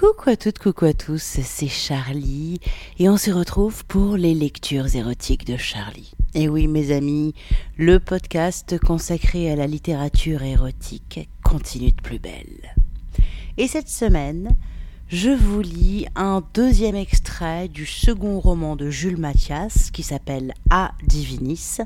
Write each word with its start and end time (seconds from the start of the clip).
Coucou 0.00 0.30
à 0.30 0.36
toutes, 0.38 0.58
coucou 0.58 0.86
à 0.86 0.94
tous, 0.94 1.20
c'est 1.20 1.68
Charlie 1.68 2.58
et 2.98 3.10
on 3.10 3.18
se 3.18 3.30
retrouve 3.30 3.84
pour 3.84 4.16
les 4.16 4.32
lectures 4.32 4.96
érotiques 4.96 5.44
de 5.44 5.58
Charlie. 5.58 6.14
Et 6.32 6.48
oui 6.48 6.68
mes 6.68 6.90
amis, 6.90 7.34
le 7.76 8.00
podcast 8.00 8.78
consacré 8.78 9.52
à 9.52 9.56
la 9.56 9.66
littérature 9.66 10.42
érotique 10.42 11.28
continue 11.44 11.92
de 11.92 12.00
plus 12.00 12.18
belle. 12.18 12.74
Et 13.58 13.68
cette 13.68 13.90
semaine, 13.90 14.56
je 15.08 15.28
vous 15.28 15.60
lis 15.60 16.06
un 16.16 16.42
deuxième 16.54 16.96
extrait 16.96 17.68
du 17.68 17.84
second 17.84 18.40
roman 18.40 18.76
de 18.76 18.88
Jules 18.88 19.18
Mathias 19.18 19.90
qui 19.90 20.02
s'appelle 20.02 20.54
A 20.70 20.92
Divinis 21.06 21.76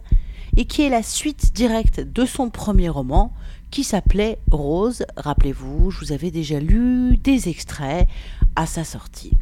et 0.56 0.64
qui 0.64 0.82
est 0.82 0.88
la 0.88 1.02
suite 1.02 1.52
directe 1.54 2.00
de 2.00 2.24
son 2.24 2.50
premier 2.50 2.88
roman 2.88 3.32
qui 3.70 3.84
s'appelait 3.84 4.38
Rose. 4.50 5.04
Rappelez-vous, 5.16 5.90
je 5.90 5.98
vous 5.98 6.12
avais 6.12 6.30
déjà 6.30 6.60
lu 6.60 7.16
des 7.16 7.48
extraits 7.48 8.08
à 8.56 8.66
sa 8.66 8.84
sortie. 8.84 9.32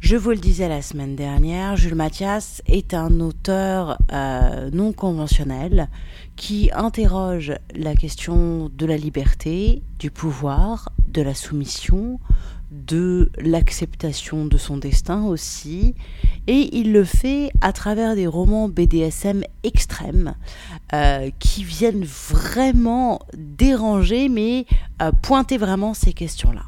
Je 0.00 0.16
vous 0.16 0.30
le 0.30 0.36
disais 0.36 0.68
la 0.68 0.82
semaine 0.82 1.16
dernière, 1.16 1.76
Jules 1.76 1.94
Mathias 1.94 2.62
est 2.66 2.94
un 2.94 3.18
auteur 3.18 3.98
euh, 4.12 4.70
non 4.72 4.92
conventionnel 4.92 5.88
qui 6.36 6.70
interroge 6.72 7.54
la 7.74 7.96
question 7.96 8.70
de 8.72 8.86
la 8.86 8.96
liberté, 8.96 9.82
du 9.98 10.10
pouvoir, 10.10 10.90
de 11.08 11.22
la 11.22 11.34
soumission, 11.34 12.20
de 12.86 13.30
l'acceptation 13.38 14.46
de 14.46 14.56
son 14.56 14.76
destin 14.76 15.24
aussi, 15.24 15.94
et 16.46 16.76
il 16.78 16.92
le 16.92 17.04
fait 17.04 17.50
à 17.60 17.72
travers 17.72 18.14
des 18.14 18.26
romans 18.26 18.68
BDSM 18.68 19.42
extrêmes 19.62 20.34
euh, 20.92 21.30
qui 21.38 21.64
viennent 21.64 22.04
vraiment 22.04 23.20
déranger, 23.36 24.28
mais 24.28 24.66
euh, 25.02 25.10
pointer 25.22 25.58
vraiment 25.58 25.94
ces 25.94 26.12
questions-là. 26.12 26.62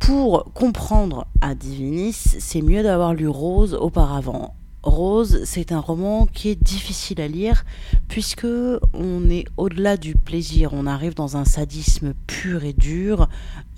Pour 0.00 0.52
comprendre 0.52 1.26
à 1.40 1.54
Divinis, 1.54 2.12
c'est 2.12 2.62
mieux 2.62 2.82
d'avoir 2.82 3.14
lu 3.14 3.28
Rose 3.28 3.74
auparavant. 3.74 4.54
Rose, 4.84 5.40
c'est 5.44 5.72
un 5.72 5.80
roman 5.80 6.26
qui 6.26 6.50
est 6.50 6.62
difficile 6.62 7.20
à 7.20 7.28
lire 7.28 7.64
puisque 8.08 8.46
on 8.92 9.30
est 9.30 9.46
au-delà 9.56 9.96
du 9.96 10.14
plaisir, 10.14 10.74
on 10.74 10.86
arrive 10.86 11.14
dans 11.14 11.38
un 11.38 11.46
sadisme 11.46 12.12
pur 12.26 12.64
et 12.64 12.74
dur. 12.74 13.28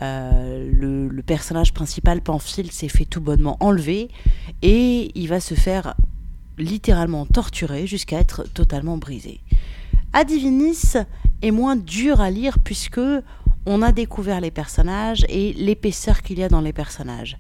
Euh, 0.03 0.69
le, 0.73 1.23
personnage 1.23 1.73
principal, 1.73 2.21
Pamphile, 2.21 2.73
s'est 2.73 2.89
fait 2.89 3.05
tout 3.05 3.21
bonnement 3.21 3.57
enlever 3.61 4.09
et 4.63 5.13
il 5.15 5.29
va 5.29 5.41
se 5.41 5.55
faire 5.55 5.95
littéralement 6.59 7.25
torturer 7.25 7.87
jusqu'à 7.87 8.19
être 8.19 8.43
totalement 8.53 8.97
brisé. 8.97 9.41
Adivinis 10.13 10.95
est 11.43 11.51
moins 11.53 11.77
dur 11.77 12.21
à 12.21 12.31
lire 12.31 12.59
puisque 12.59 13.01
on 13.65 13.83
a 13.83 13.93
découvert 13.93 14.41
les 14.41 14.51
personnages 14.51 15.25
et 15.29 15.53
l'épaisseur 15.53 16.23
qu'il 16.23 16.39
y 16.39 16.43
a 16.43 16.49
dans 16.49 16.61
les 16.61 16.73
personnages 16.73 17.37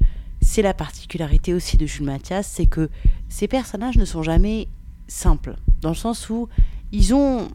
c'est 0.47 0.62
la 0.62 0.75
particularité 0.75 1.52
aussi 1.52 1.77
de 1.77 1.86
Jules 1.86 2.06
Mathias, 2.06 2.47
c'est 2.47 2.66
que 2.66 2.89
ces 3.28 3.48
personnages 3.48 3.97
ne 3.97 4.05
sont 4.05 4.22
jamais 4.22 4.69
simples, 5.08 5.56
dans 5.80 5.89
le 5.89 5.97
sens 5.97 6.30
où 6.30 6.48
ils 6.92 7.14
ont 7.14 7.48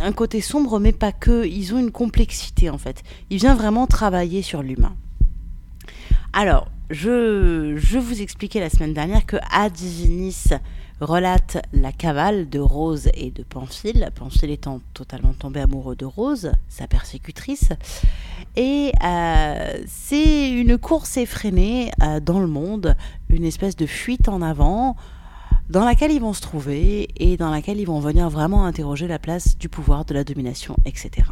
un 0.00 0.12
côté 0.12 0.40
sombre, 0.40 0.80
mais 0.80 0.90
pas 0.90 1.12
que, 1.12 1.46
ils 1.46 1.72
ont 1.72 1.78
une 1.78 1.92
complexité 1.92 2.68
en 2.68 2.78
fait. 2.78 3.04
Il 3.30 3.38
vient 3.38 3.54
vraiment 3.54 3.86
travailler 3.86 4.42
sur 4.42 4.60
l'humain. 4.62 4.96
Alors, 6.32 6.68
je, 6.90 7.76
je 7.76 7.98
vous 7.98 8.20
expliquais 8.20 8.58
la 8.58 8.70
semaine 8.70 8.92
dernière 8.92 9.24
que 9.24 9.36
Adivinis 9.52 10.48
relate 11.00 11.64
la 11.72 11.92
cavale 11.92 12.50
de 12.50 12.58
Rose 12.58 13.08
et 13.14 13.30
de 13.30 13.44
Pamphile, 13.44 14.10
Pamphile 14.16 14.50
étant 14.50 14.80
totalement 14.94 15.32
tombé 15.32 15.60
amoureux 15.60 15.96
de 15.96 16.04
Rose, 16.04 16.52
sa 16.68 16.88
persécutrice. 16.88 17.70
Et 18.56 18.92
euh, 19.04 19.82
c'est 19.86 20.50
une 20.50 20.78
course 20.78 21.16
effrénée 21.16 21.90
euh, 22.02 22.20
dans 22.20 22.40
le 22.40 22.46
monde, 22.46 22.96
une 23.28 23.44
espèce 23.44 23.76
de 23.76 23.86
fuite 23.86 24.28
en 24.28 24.42
avant 24.42 24.96
dans 25.68 25.84
laquelle 25.84 26.10
ils 26.10 26.20
vont 26.20 26.32
se 26.32 26.40
trouver 26.40 27.08
et 27.16 27.36
dans 27.36 27.48
laquelle 27.48 27.78
ils 27.78 27.86
vont 27.86 28.00
venir 28.00 28.28
vraiment 28.28 28.64
interroger 28.64 29.06
la 29.06 29.20
place 29.20 29.56
du 29.56 29.68
pouvoir, 29.68 30.04
de 30.04 30.14
la 30.14 30.24
domination, 30.24 30.74
etc. 30.84 31.28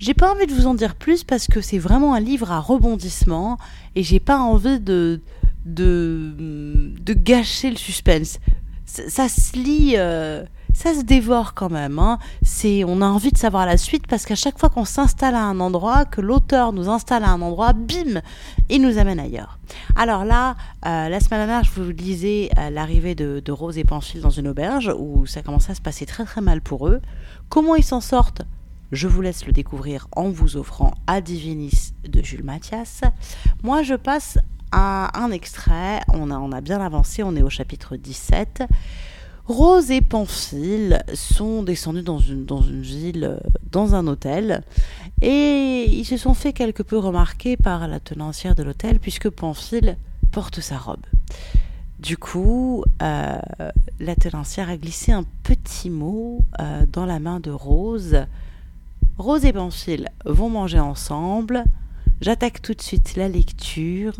J'ai 0.00 0.14
pas 0.14 0.32
envie 0.32 0.46
de 0.46 0.52
vous 0.52 0.66
en 0.66 0.74
dire 0.74 0.96
plus 0.96 1.22
parce 1.22 1.46
que 1.46 1.60
c'est 1.60 1.78
vraiment 1.78 2.14
un 2.14 2.20
livre 2.20 2.50
à 2.50 2.58
rebondissement 2.58 3.56
et 3.94 4.02
j'ai 4.02 4.18
pas 4.18 4.38
envie 4.38 4.80
de, 4.80 5.20
de, 5.64 6.92
de 7.00 7.12
gâcher 7.12 7.70
le 7.70 7.76
suspense 7.76 8.40
ça, 8.88 9.28
se 9.28 9.56
lit, 9.56 9.94
euh, 9.96 10.44
ça 10.78 10.94
se 10.94 11.02
dévore 11.02 11.54
quand 11.54 11.70
même. 11.70 11.98
Hein. 11.98 12.20
C'est, 12.42 12.84
on 12.84 13.02
a 13.02 13.06
envie 13.06 13.32
de 13.32 13.36
savoir 13.36 13.66
la 13.66 13.76
suite 13.76 14.06
parce 14.06 14.24
qu'à 14.24 14.36
chaque 14.36 14.60
fois 14.60 14.68
qu'on 14.68 14.84
s'installe 14.84 15.34
à 15.34 15.42
un 15.42 15.58
endroit, 15.58 16.04
que 16.04 16.20
l'auteur 16.20 16.72
nous 16.72 16.88
installe 16.88 17.24
à 17.24 17.30
un 17.30 17.42
endroit, 17.42 17.72
bim, 17.72 18.20
il 18.68 18.82
nous 18.82 18.96
amène 18.96 19.18
ailleurs. 19.18 19.58
Alors 19.96 20.24
là, 20.24 20.54
euh, 20.86 21.08
la 21.08 21.18
semaine 21.18 21.40
dernière, 21.40 21.64
je 21.64 21.72
vous 21.72 21.92
disais 21.92 22.50
euh, 22.56 22.70
l'arrivée 22.70 23.16
de, 23.16 23.50
Rose 23.50 23.76
et 23.76 23.82
Pamphile 23.82 24.20
dans 24.20 24.30
une 24.30 24.46
auberge 24.46 24.94
où 24.96 25.26
ça 25.26 25.42
commençait 25.42 25.72
à 25.72 25.74
se 25.74 25.80
passer 25.80 26.06
très 26.06 26.24
très 26.24 26.40
mal 26.40 26.60
pour 26.60 26.86
eux. 26.86 27.00
Comment 27.48 27.74
ils 27.74 27.84
s'en 27.84 28.00
sortent 28.00 28.42
je 28.90 29.06
vous 29.06 29.20
laisse 29.20 29.44
le 29.44 29.52
découvrir 29.52 30.08
en 30.16 30.30
vous 30.30 30.56
offrant 30.56 30.92
à 31.06 31.20
Divinis 31.20 31.92
de 32.08 32.22
Jules 32.22 32.42
Mathias. 32.42 33.02
Moi, 33.62 33.82
je 33.82 33.94
passe 33.94 34.38
un, 34.72 35.30
extrait. 35.30 36.00
On 36.14 36.30
a, 36.30 36.38
on 36.38 36.52
a 36.52 36.62
bien 36.62 36.80
avancé, 36.80 37.22
on 37.22 37.36
est 37.36 37.42
au 37.42 37.50
chapitre 37.50 37.96
17. 37.96 38.62
Rose 39.48 39.90
et 39.90 40.02
Pamphile 40.02 41.02
sont 41.14 41.62
descendus 41.62 42.02
dans 42.02 42.18
une, 42.18 42.44
ville, 42.82 43.24
euh, 43.24 43.38
dans 43.72 43.94
un 43.94 44.06
hôtel, 44.06 44.62
et 45.22 45.86
ils 45.88 46.04
se 46.04 46.18
sont 46.18 46.34
fait 46.34 46.52
quelque 46.52 46.82
peu 46.82 46.98
remarquer 46.98 47.56
par 47.56 47.88
la 47.88 47.98
tenancière 47.98 48.54
de 48.54 48.62
l'hôtel, 48.62 49.00
puisque 49.00 49.30
Pamphile 49.30 49.96
porte 50.32 50.60
sa 50.60 50.76
robe. 50.76 51.06
Du 51.98 52.18
coup, 52.18 52.84
euh, 53.00 53.38
la 54.00 54.14
tenancière 54.16 54.68
a 54.68 54.76
glissé 54.76 55.12
un 55.12 55.24
petit 55.44 55.88
mot 55.88 56.44
euh, 56.60 56.84
dans 56.92 57.06
la 57.06 57.18
main 57.18 57.40
de 57.40 57.50
Rose. 57.50 58.26
Rose 59.16 59.46
et 59.46 59.54
Pamphile 59.54 60.10
vont 60.26 60.50
manger 60.50 60.78
ensemble. 60.78 61.64
J'attaque 62.20 62.60
tout 62.60 62.74
de 62.74 62.82
suite 62.82 63.16
la 63.16 63.30
lecture 63.30 64.14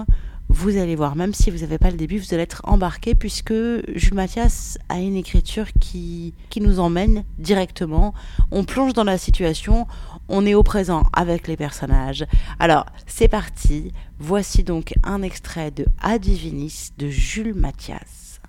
vous 0.58 0.76
allez 0.76 0.96
voir, 0.96 1.14
même 1.14 1.34
si 1.34 1.52
vous 1.52 1.58
n'avez 1.58 1.78
pas 1.78 1.92
le 1.92 1.96
début, 1.96 2.18
vous 2.18 2.34
allez 2.34 2.42
être 2.42 2.62
embarqué 2.64 3.14
puisque 3.14 3.54
Jules 3.94 4.14
Mathias 4.14 4.76
a 4.88 4.98
une 4.98 5.14
écriture 5.14 5.68
qui, 5.78 6.34
qui 6.50 6.60
nous 6.60 6.80
emmène 6.80 7.22
directement. 7.38 8.12
On 8.50 8.64
plonge 8.64 8.92
dans 8.92 9.04
la 9.04 9.18
situation, 9.18 9.86
on 10.28 10.44
est 10.44 10.54
au 10.54 10.64
présent 10.64 11.04
avec 11.12 11.46
les 11.46 11.56
personnages. 11.56 12.26
Alors, 12.58 12.86
c'est 13.06 13.28
parti. 13.28 13.92
Voici 14.18 14.64
donc 14.64 14.94
un 15.04 15.22
extrait 15.22 15.70
de 15.70 15.86
Adivinis 16.02 16.90
de 16.98 17.06
Jules 17.06 17.54
Mathias. 17.54 18.40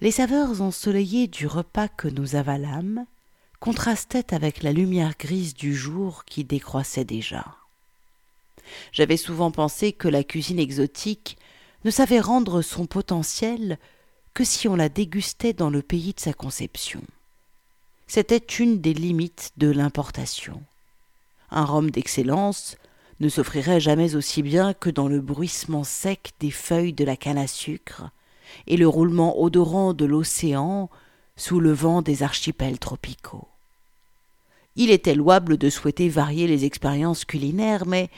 Les 0.00 0.10
saveurs 0.10 0.62
ensoleillées 0.62 1.28
du 1.28 1.46
repas 1.46 1.86
que 1.86 2.08
nous 2.08 2.34
avalâmes 2.34 3.06
contrastaient 3.60 4.34
avec 4.34 4.64
la 4.64 4.72
lumière 4.72 5.14
grise 5.16 5.54
du 5.54 5.76
jour 5.76 6.24
qui 6.24 6.42
décroissait 6.42 7.04
déjà. 7.04 7.57
J'avais 8.92 9.16
souvent 9.16 9.50
pensé 9.50 9.92
que 9.92 10.08
la 10.08 10.24
cuisine 10.24 10.58
exotique 10.58 11.38
ne 11.84 11.90
savait 11.90 12.20
rendre 12.20 12.62
son 12.62 12.86
potentiel 12.86 13.78
que 14.34 14.44
si 14.44 14.68
on 14.68 14.76
la 14.76 14.88
dégustait 14.88 15.52
dans 15.52 15.70
le 15.70 15.82
pays 15.82 16.14
de 16.14 16.20
sa 16.20 16.32
conception. 16.32 17.02
C'était 18.06 18.36
une 18.38 18.80
des 18.80 18.94
limites 18.94 19.52
de 19.56 19.70
l'importation. 19.70 20.62
Un 21.50 21.64
rhum 21.64 21.90
d'excellence 21.90 22.76
ne 23.20 23.28
s'offrirait 23.28 23.80
jamais 23.80 24.14
aussi 24.14 24.42
bien 24.42 24.74
que 24.74 24.90
dans 24.90 25.08
le 25.08 25.20
bruissement 25.20 25.84
sec 25.84 26.32
des 26.40 26.50
feuilles 26.50 26.92
de 26.92 27.04
la 27.04 27.16
canne 27.16 27.38
à 27.38 27.46
sucre 27.46 28.10
et 28.66 28.76
le 28.76 28.88
roulement 28.88 29.40
odorant 29.40 29.92
de 29.92 30.04
l'océan 30.04 30.88
sous 31.36 31.60
le 31.60 31.72
vent 31.72 32.02
des 32.02 32.22
archipels 32.22 32.78
tropicaux. 32.78 33.48
Il 34.76 34.90
était 34.90 35.14
louable 35.14 35.56
de 35.56 35.70
souhaiter 35.70 36.08
varier 36.08 36.46
les 36.46 36.64
expériences 36.64 37.24
culinaires, 37.24 37.86
mais 37.86 38.10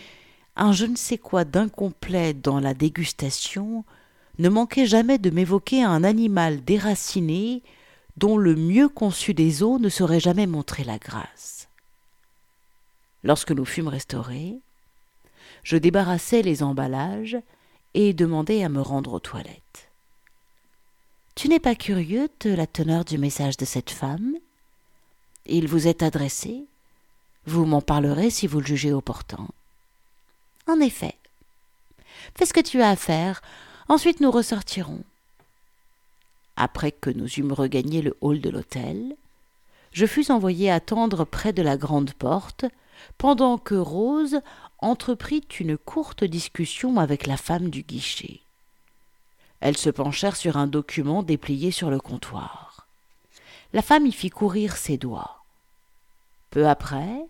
un 0.57 0.73
je 0.73 0.87
ne 0.87 0.97
sais 0.97 1.19
quoi 1.19 1.45
d'incomplet 1.45 2.35
dans 2.35 2.61
la 2.61 2.75
dégustation 2.75 3.85
ne 4.39 4.49
manquait 4.49 4.87
jamais 4.87 5.19
de 5.19 5.31
m'évoquer 5.31 5.83
un 5.83 6.05
animal 6.05 6.65
déraciné 6.65 7.63
dont 8.17 8.37
le 8.37 8.55
mieux 8.55 8.89
conçu 8.89 9.35
des 9.35 9.63
eaux 9.63 9.79
ne 9.79 9.89
saurait 9.89 10.21
jamais 10.21 10.47
montrer 10.47 10.85
la 10.85 10.99
grâce. 10.99 11.69
Lorsque 13.23 13.53
nous 13.53 13.65
fûmes 13.65 13.89
restaurés, 13.89 14.59
je 15.63 15.77
débarrassai 15.77 16.43
les 16.43 16.63
emballages 16.63 17.39
et 17.95 18.13
demandai 18.13 18.65
à 18.65 18.69
me 18.69 18.81
rendre 18.81 19.13
aux 19.15 19.21
toilettes. 19.21 19.91
Tu 21.35 21.49
n'es 21.49 21.61
pas 21.61 21.75
curieux 21.75 22.29
de 22.41 22.51
la 22.51 22.67
teneur 22.67 23.05
du 23.05 23.19
message 23.19 23.57
de 23.57 23.65
cette 23.65 23.91
femme? 23.91 24.35
Il 25.47 25.69
vous 25.69 25.87
est 25.87 26.03
adressé. 26.03 26.67
Vous 27.47 27.65
m'en 27.65 27.81
parlerez 27.81 28.31
si 28.31 28.47
vous 28.47 28.61
le 28.61 28.67
jugez 28.67 28.93
opportun. 28.93 29.49
En 30.71 30.79
effet. 30.79 31.17
Fais 32.37 32.47
ce 32.47 32.53
que 32.53 32.61
tu 32.61 32.81
as 32.81 32.91
à 32.91 32.95
faire, 32.95 33.43
ensuite 33.89 34.21
nous 34.21 34.31
ressortirons. 34.31 35.03
Après 36.55 36.93
que 36.93 37.11
nous 37.11 37.27
eûmes 37.27 37.53
regagné 37.53 38.03
le 38.03 38.17
hall 38.21 38.41
de 38.41 38.51
l'hôtel, 38.51 39.17
je 39.91 40.07
fus 40.07 40.31
envoyé 40.31 40.71
attendre 40.71 41.25
près 41.25 41.53
de 41.53 41.63
la 41.63 41.77
grande 41.77 42.13
porte, 42.13 42.67
pendant 43.19 43.59
que 43.59 43.75
Rose 43.75 44.43
entreprit 44.79 45.43
une 45.59 45.77
courte 45.77 46.23
discussion 46.23 47.01
avec 47.01 47.27
la 47.27 47.37
femme 47.37 47.69
du 47.69 47.83
guichet. 47.83 48.39
Elles 49.59 49.77
se 49.77 49.91
penchèrent 49.91 50.37
sur 50.37 50.57
un 50.57 50.69
document 50.69 51.25
déplié 51.25 51.73
sur 51.73 51.91
le 51.91 51.99
comptoir. 51.99 52.87
La 53.73 53.83
femme 53.83 54.07
y 54.07 54.13
fit 54.13 54.31
courir 54.31 54.77
ses 54.77 54.99
doigts. 54.99 55.43
Peu 56.51 56.69
après, 56.69 57.27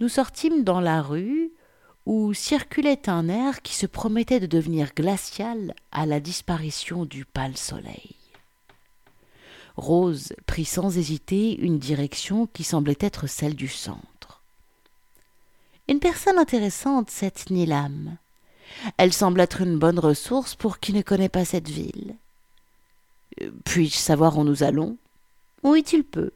nous 0.00 0.08
sortîmes 0.08 0.64
dans 0.64 0.80
la 0.80 1.00
rue 1.00 1.52
où 2.06 2.32
circulait 2.32 3.08
un 3.08 3.28
air 3.28 3.62
qui 3.62 3.74
se 3.74 3.86
promettait 3.86 4.40
de 4.40 4.46
devenir 4.46 4.94
glacial 4.94 5.74
à 5.90 6.06
la 6.06 6.20
disparition 6.20 7.04
du 7.04 7.24
pâle 7.24 7.56
soleil. 7.56 8.14
Rose 9.76 10.32
prit 10.46 10.64
sans 10.64 10.96
hésiter 10.96 11.58
une 11.58 11.78
direction 11.78 12.46
qui 12.46 12.64
semblait 12.64 12.96
être 13.00 13.26
celle 13.26 13.54
du 13.54 13.68
centre. 13.68 14.40
Une 15.88 15.98
personne 15.98 16.38
intéressante, 16.38 17.10
cette 17.10 17.50
Nilam. 17.50 18.16
Elle 18.96 19.12
semble 19.12 19.40
être 19.40 19.60
une 19.60 19.78
bonne 19.78 19.98
ressource 19.98 20.54
pour 20.54 20.78
qui 20.78 20.92
ne 20.92 21.02
connaît 21.02 21.28
pas 21.28 21.44
cette 21.44 21.68
ville. 21.68 22.14
Puis-je 23.64 23.96
savoir 23.96 24.38
où 24.38 24.44
nous 24.44 24.62
allons? 24.62 24.96
Oui, 25.62 25.82
tu 25.82 25.98
le 25.98 26.02
peux. 26.02 26.32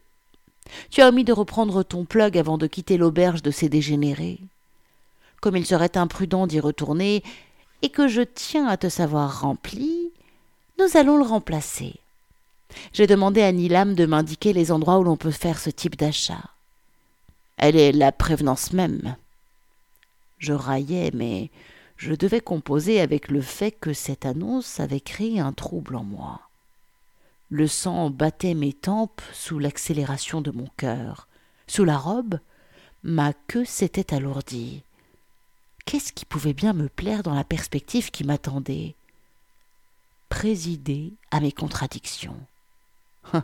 Tu 0.90 1.00
as 1.00 1.08
omis 1.08 1.24
de 1.24 1.32
reprendre 1.32 1.82
ton 1.82 2.04
plug 2.04 2.36
avant 2.36 2.58
de 2.58 2.66
quitter 2.66 2.98
l'auberge 2.98 3.42
de 3.42 3.50
ces 3.50 3.68
dégénérés. 3.68 4.40
Comme 5.40 5.56
il 5.56 5.66
serait 5.66 5.96
imprudent 5.96 6.46
d'y 6.46 6.60
retourner, 6.60 7.22
et 7.82 7.88
que 7.88 8.08
je 8.08 8.22
tiens 8.22 8.66
à 8.66 8.76
te 8.76 8.88
savoir 8.88 9.40
rempli, 9.40 10.10
nous 10.78 10.96
allons 10.96 11.16
le 11.16 11.24
remplacer. 11.24 11.96
J'ai 12.92 13.06
demandé 13.06 13.42
à 13.42 13.52
Nilam 13.52 13.94
de 13.94 14.06
m'indiquer 14.06 14.52
les 14.52 14.70
endroits 14.72 14.98
où 14.98 15.04
l'on 15.04 15.16
peut 15.16 15.30
faire 15.30 15.58
ce 15.58 15.70
type 15.70 15.96
d'achat. 15.96 16.44
Elle 17.56 17.76
est 17.76 17.92
la 17.92 18.12
prévenance 18.12 18.72
même. 18.72 19.16
Je 20.38 20.52
raillais, 20.52 21.10
mais 21.12 21.50
je 21.96 22.14
devais 22.14 22.40
composer 22.40 23.00
avec 23.00 23.28
le 23.28 23.42
fait 23.42 23.72
que 23.72 23.92
cette 23.92 24.24
annonce 24.24 24.80
avait 24.80 25.00
créé 25.00 25.40
un 25.40 25.52
trouble 25.52 25.96
en 25.96 26.04
moi. 26.04 26.40
Le 27.50 27.66
sang 27.66 28.08
battait 28.10 28.54
mes 28.54 28.72
tempes 28.72 29.20
sous 29.32 29.58
l'accélération 29.58 30.40
de 30.40 30.50
mon 30.50 30.68
cœur. 30.76 31.28
Sous 31.66 31.84
la 31.84 31.98
robe, 31.98 32.38
ma 33.02 33.32
queue 33.32 33.64
s'était 33.64 34.14
alourdie. 34.14 34.82
Qu'est-ce 35.90 36.12
qui 36.12 36.24
pouvait 36.24 36.52
bien 36.52 36.72
me 36.72 36.88
plaire 36.88 37.24
dans 37.24 37.34
la 37.34 37.42
perspective 37.42 38.12
qui 38.12 38.22
m'attendait? 38.22 38.94
Présider 40.28 41.14
à 41.32 41.40
mes 41.40 41.50
contradictions. 41.50 42.36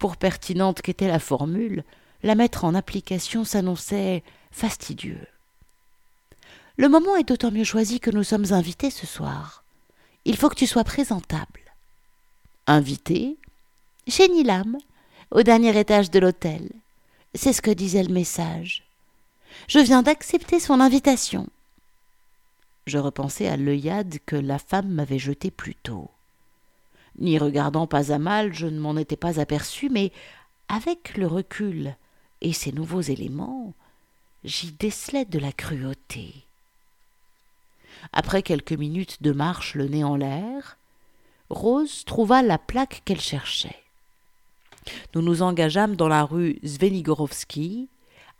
Pour 0.00 0.16
pertinente 0.16 0.82
qu'était 0.82 1.06
la 1.06 1.20
formule, 1.20 1.84
la 2.24 2.34
mettre 2.34 2.64
en 2.64 2.74
application 2.74 3.44
s'annonçait 3.44 4.24
fastidieux. 4.50 5.24
Le 6.78 6.88
moment 6.88 7.14
est 7.14 7.28
d'autant 7.28 7.52
mieux 7.52 7.62
choisi 7.62 8.00
que 8.00 8.10
nous 8.10 8.24
sommes 8.24 8.52
invités 8.52 8.90
ce 8.90 9.06
soir. 9.06 9.62
Il 10.24 10.36
faut 10.36 10.48
que 10.48 10.56
tu 10.56 10.66
sois 10.66 10.82
présentable. 10.82 11.60
Invité? 12.66 13.36
Chez 14.08 14.26
Nilam, 14.26 14.78
au 15.30 15.44
dernier 15.44 15.78
étage 15.78 16.10
de 16.10 16.18
l'hôtel. 16.18 16.72
C'est 17.36 17.52
ce 17.52 17.62
que 17.62 17.70
disait 17.70 18.02
le 18.02 18.12
message. 18.12 18.82
Je 19.68 19.78
viens 19.78 20.02
d'accepter 20.02 20.60
son 20.60 20.80
invitation. 20.80 21.48
Je 22.86 22.98
repensai 22.98 23.46
à 23.46 23.56
l'œillade 23.56 24.18
que 24.26 24.36
la 24.36 24.58
femme 24.58 24.88
m'avait 24.88 25.18
jetée 25.18 25.50
plus 25.50 25.74
tôt. 25.74 26.10
N'y 27.18 27.38
regardant 27.38 27.86
pas 27.86 28.12
à 28.12 28.18
mal, 28.18 28.54
je 28.54 28.66
ne 28.66 28.80
m'en 28.80 28.96
étais 28.96 29.16
pas 29.16 29.38
aperçu, 29.38 29.88
mais 29.88 30.12
avec 30.68 31.16
le 31.16 31.26
recul 31.26 31.94
et 32.40 32.52
ces 32.52 32.72
nouveaux 32.72 33.00
éléments, 33.00 33.74
j'y 34.44 34.72
décelais 34.72 35.24
de 35.24 35.38
la 35.38 35.52
cruauté. 35.52 36.34
Après 38.12 38.42
quelques 38.42 38.72
minutes 38.72 39.22
de 39.22 39.32
marche 39.32 39.74
le 39.74 39.86
nez 39.86 40.02
en 40.02 40.16
l'air, 40.16 40.76
Rose 41.50 42.04
trouva 42.04 42.42
la 42.42 42.58
plaque 42.58 43.02
qu'elle 43.04 43.20
cherchait. 43.20 43.82
Nous 45.14 45.22
nous 45.22 45.42
engageâmes 45.42 45.94
dans 45.94 46.08
la 46.08 46.24
rue 46.24 46.58
Zvenigorovski, 46.64 47.88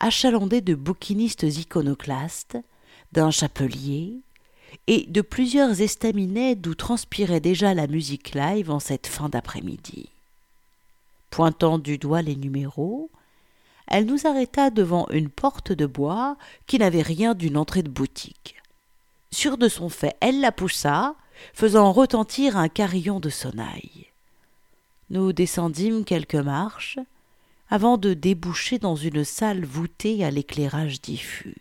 achalandés 0.02 0.60
de 0.60 0.74
bouquinistes 0.74 1.44
iconoclastes, 1.44 2.58
d'un 3.12 3.30
chapelier 3.30 4.20
et 4.86 5.06
de 5.06 5.22
plusieurs 5.22 5.80
estaminets 5.80 6.56
d'où 6.56 6.74
transpirait 6.74 7.40
déjà 7.40 7.72
la 7.72 7.86
musique 7.86 8.34
live 8.34 8.70
en 8.70 8.80
cette 8.80 9.06
fin 9.06 9.28
d'après-midi. 9.28 10.08
Pointant 11.30 11.78
du 11.78 11.98
doigt 11.98 12.20
les 12.20 12.36
numéros, 12.36 13.10
elle 13.86 14.06
nous 14.06 14.26
arrêta 14.26 14.70
devant 14.70 15.06
une 15.10 15.28
porte 15.28 15.72
de 15.72 15.86
bois 15.86 16.36
qui 16.66 16.78
n'avait 16.78 17.02
rien 17.02 17.34
d'une 17.34 17.56
entrée 17.56 17.82
de 17.82 17.90
boutique. 17.90 18.56
Sûre 19.30 19.56
de 19.56 19.68
son 19.68 19.88
fait, 19.88 20.16
elle 20.20 20.40
la 20.40 20.52
poussa, 20.52 21.14
faisant 21.54 21.92
retentir 21.92 22.56
un 22.56 22.68
carillon 22.68 23.20
de 23.20 23.30
sonnailles. 23.30 24.08
Nous 25.10 25.32
descendîmes 25.32 26.04
quelques 26.04 26.34
marches 26.34 26.98
avant 27.72 27.96
de 27.96 28.12
déboucher 28.12 28.78
dans 28.78 28.96
une 28.96 29.24
salle 29.24 29.64
voûtée 29.64 30.26
à 30.26 30.30
l'éclairage 30.30 31.00
diffus. 31.00 31.56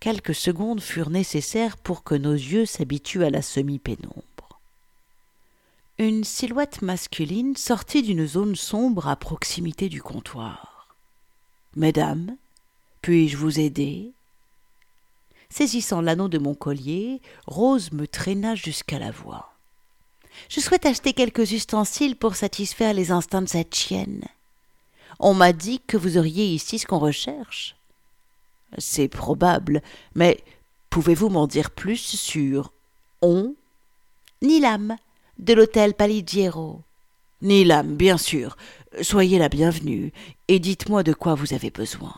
Quelques 0.00 0.34
secondes 0.34 0.80
furent 0.80 1.10
nécessaires 1.10 1.76
pour 1.76 2.02
que 2.02 2.16
nos 2.16 2.32
yeux 2.32 2.66
s'habituent 2.66 3.22
à 3.22 3.30
la 3.30 3.40
semi-pénombre. 3.40 4.58
Une 5.98 6.24
silhouette 6.24 6.82
masculine 6.82 7.56
sortit 7.56 8.02
d'une 8.02 8.26
zone 8.26 8.56
sombre 8.56 9.06
à 9.06 9.14
proximité 9.14 9.88
du 9.88 10.02
comptoir. 10.02 10.88
Mesdames, 11.76 12.36
puis-je 13.00 13.36
vous 13.36 13.60
aider? 13.60 14.10
Saisissant 15.48 16.00
l'anneau 16.00 16.26
de 16.26 16.38
mon 16.38 16.56
collier, 16.56 17.22
Rose 17.46 17.92
me 17.92 18.08
traîna 18.08 18.56
jusqu'à 18.56 18.98
la 18.98 19.12
voie. 19.12 19.52
Je 20.48 20.58
souhaite 20.58 20.86
acheter 20.86 21.12
quelques 21.12 21.52
ustensiles 21.52 22.16
pour 22.16 22.34
satisfaire 22.34 22.94
les 22.94 23.12
instincts 23.12 23.42
de 23.42 23.48
cette 23.48 23.76
chienne. 23.76 24.24
On 25.18 25.34
m'a 25.34 25.52
dit 25.52 25.80
que 25.86 25.96
vous 25.96 26.16
auriez 26.16 26.46
ici 26.46 26.78
ce 26.78 26.86
qu'on 26.86 26.98
recherche. 26.98 27.76
C'est 28.76 29.08
probable, 29.08 29.82
mais 30.14 30.38
pouvez-vous 30.90 31.28
m'en 31.28 31.46
dire 31.46 31.70
plus 31.70 31.96
sur 31.96 32.72
on 33.22 33.54
Nilam, 34.42 34.96
de 35.38 35.54
l'hôtel 35.54 35.94
Paligiero? 35.94 36.82
Nilam, 37.42 37.96
bien 37.96 38.18
sûr. 38.18 38.56
Soyez 39.02 39.38
la 39.38 39.48
bienvenue, 39.48 40.12
et 40.46 40.58
dites-moi 40.58 41.02
de 41.02 41.12
quoi 41.12 41.34
vous 41.34 41.54
avez 41.54 41.70
besoin. 41.70 42.14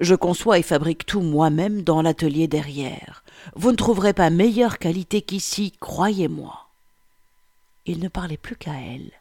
Je 0.00 0.14
conçois 0.14 0.58
et 0.58 0.62
fabrique 0.62 1.06
tout 1.06 1.20
moi-même 1.20 1.82
dans 1.82 2.02
l'atelier 2.02 2.48
derrière. 2.48 3.24
Vous 3.54 3.72
ne 3.72 3.76
trouverez 3.76 4.12
pas 4.12 4.30
meilleure 4.30 4.78
qualité 4.78 5.22
qu'ici, 5.22 5.72
croyez-moi. 5.80 6.68
Il 7.84 8.00
ne 8.00 8.08
parlait 8.08 8.36
plus 8.36 8.56
qu'à 8.56 8.74
elle. 8.74 9.12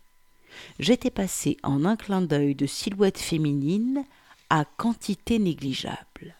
J'étais 0.79 1.11
passé 1.11 1.57
en 1.63 1.85
un 1.85 1.95
clin 1.95 2.21
d'œil 2.21 2.55
de 2.55 2.65
silhouette 2.65 3.17
féminine 3.17 4.03
à 4.49 4.65
quantité 4.65 5.39
négligeable. 5.39 6.35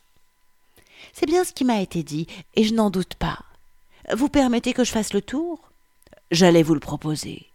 C'est 1.13 1.25
bien 1.25 1.43
ce 1.43 1.53
qui 1.53 1.65
m'a 1.65 1.81
été 1.81 2.03
dit, 2.03 2.27
et 2.55 2.63
je 2.63 2.74
n'en 2.74 2.89
doute 2.89 3.15
pas. 3.15 3.39
Vous 4.15 4.29
permettez 4.29 4.74
que 4.74 4.84
je 4.84 4.91
fasse 4.91 5.13
le 5.13 5.22
tour? 5.22 5.72
J'allais 6.31 6.63
vous 6.63 6.74
le 6.74 6.79
proposer. 6.79 7.48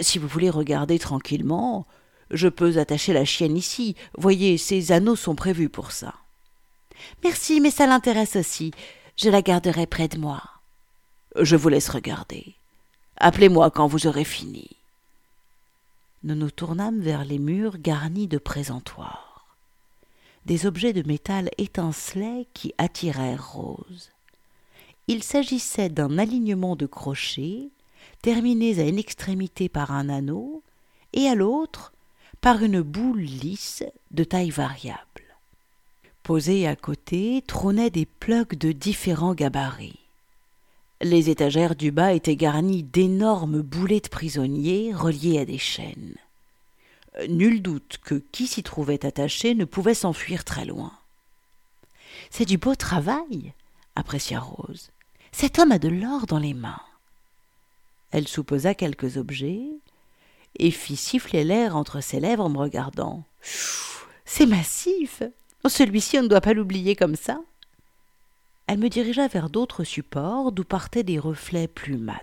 Si 0.00 0.18
vous 0.18 0.28
voulez 0.28 0.50
regarder 0.50 0.98
tranquillement, 0.98 1.86
je 2.30 2.48
peux 2.48 2.78
attacher 2.78 3.12
la 3.12 3.24
chienne 3.24 3.56
ici. 3.56 3.94
Voyez, 4.18 4.58
ces 4.58 4.92
anneaux 4.92 5.16
sont 5.16 5.34
prévus 5.34 5.68
pour 5.68 5.92
ça. 5.92 6.14
Merci, 7.22 7.60
mais 7.60 7.70
ça 7.70 7.86
l'intéresse 7.86 8.36
aussi. 8.36 8.72
Je 9.16 9.30
la 9.30 9.42
garderai 9.42 9.86
près 9.86 10.08
de 10.08 10.18
moi. 10.18 10.42
Je 11.38 11.56
vous 11.56 11.68
laisse 11.68 11.88
regarder. 11.88 12.54
Appelez-moi 13.18 13.70
quand 13.70 13.86
vous 13.86 14.06
aurez 14.06 14.24
fini. 14.24 14.70
Nous 16.26 16.34
nous 16.34 16.50
tournâmes 16.50 16.98
vers 16.98 17.24
les 17.24 17.38
murs 17.38 17.78
garnis 17.78 18.26
de 18.26 18.38
présentoirs. 18.38 19.46
Des 20.44 20.66
objets 20.66 20.92
de 20.92 21.06
métal 21.06 21.50
étincelaient 21.56 22.48
qui 22.52 22.74
attirèrent 22.78 23.52
Rose. 23.52 24.10
Il 25.06 25.22
s'agissait 25.22 25.88
d'un 25.88 26.18
alignement 26.18 26.74
de 26.74 26.86
crochets, 26.86 27.68
terminés 28.22 28.80
à 28.80 28.88
une 28.88 28.98
extrémité 28.98 29.68
par 29.68 29.92
un 29.92 30.08
anneau, 30.08 30.64
et 31.12 31.28
à 31.28 31.36
l'autre 31.36 31.92
par 32.40 32.60
une 32.64 32.82
boule 32.82 33.20
lisse 33.20 33.84
de 34.10 34.24
taille 34.24 34.50
variable. 34.50 35.22
Posés 36.24 36.66
à 36.66 36.74
côté 36.74 37.44
trônaient 37.46 37.90
des 37.90 38.04
plugs 38.04 38.58
de 38.58 38.72
différents 38.72 39.34
gabarits. 39.34 40.05
Les 41.02 41.28
étagères 41.28 41.76
du 41.76 41.90
bas 41.90 42.12
étaient 42.14 42.36
garnies 42.36 42.82
d'énormes 42.82 43.60
boulets 43.60 44.00
de 44.00 44.08
prisonniers 44.08 44.94
reliés 44.94 45.38
à 45.38 45.44
des 45.44 45.58
chaînes. 45.58 46.16
Nul 47.28 47.62
doute 47.62 47.98
que 48.02 48.22
qui 48.32 48.46
s'y 48.46 48.62
trouvait 48.62 49.04
attaché 49.04 49.54
ne 49.54 49.64
pouvait 49.64 49.94
s'enfuir 49.94 50.44
très 50.44 50.64
loin. 50.64 50.92
C'est 52.30 52.44
du 52.44 52.58
beau 52.58 52.74
travail, 52.74 53.52
apprécia 53.94 54.40
Rose. 54.40 54.90
Cet 55.32 55.58
homme 55.58 55.72
a 55.72 55.78
de 55.78 55.88
l'or 55.88 56.26
dans 56.26 56.38
les 56.38 56.54
mains. 56.54 56.80
Elle 58.10 58.28
soupesa 58.28 58.74
quelques 58.74 59.16
objets, 59.18 59.68
et 60.58 60.70
fit 60.70 60.96
siffler 60.96 61.44
l'air 61.44 61.76
entre 61.76 62.00
ses 62.00 62.20
lèvres 62.20 62.44
en 62.44 62.48
me 62.48 62.58
regardant. 62.58 63.24
C'est 64.24 64.46
massif. 64.46 65.22
Celui-ci, 65.66 66.18
on 66.18 66.22
ne 66.22 66.28
doit 66.28 66.40
pas 66.40 66.54
l'oublier 66.54 66.96
comme 66.96 67.16
ça. 67.16 67.40
Elle 68.66 68.78
me 68.78 68.88
dirigea 68.88 69.28
vers 69.28 69.48
d'autres 69.48 69.84
supports 69.84 70.50
d'où 70.50 70.64
partaient 70.64 71.04
des 71.04 71.18
reflets 71.18 71.68
plus 71.68 71.96
mats. 71.96 72.20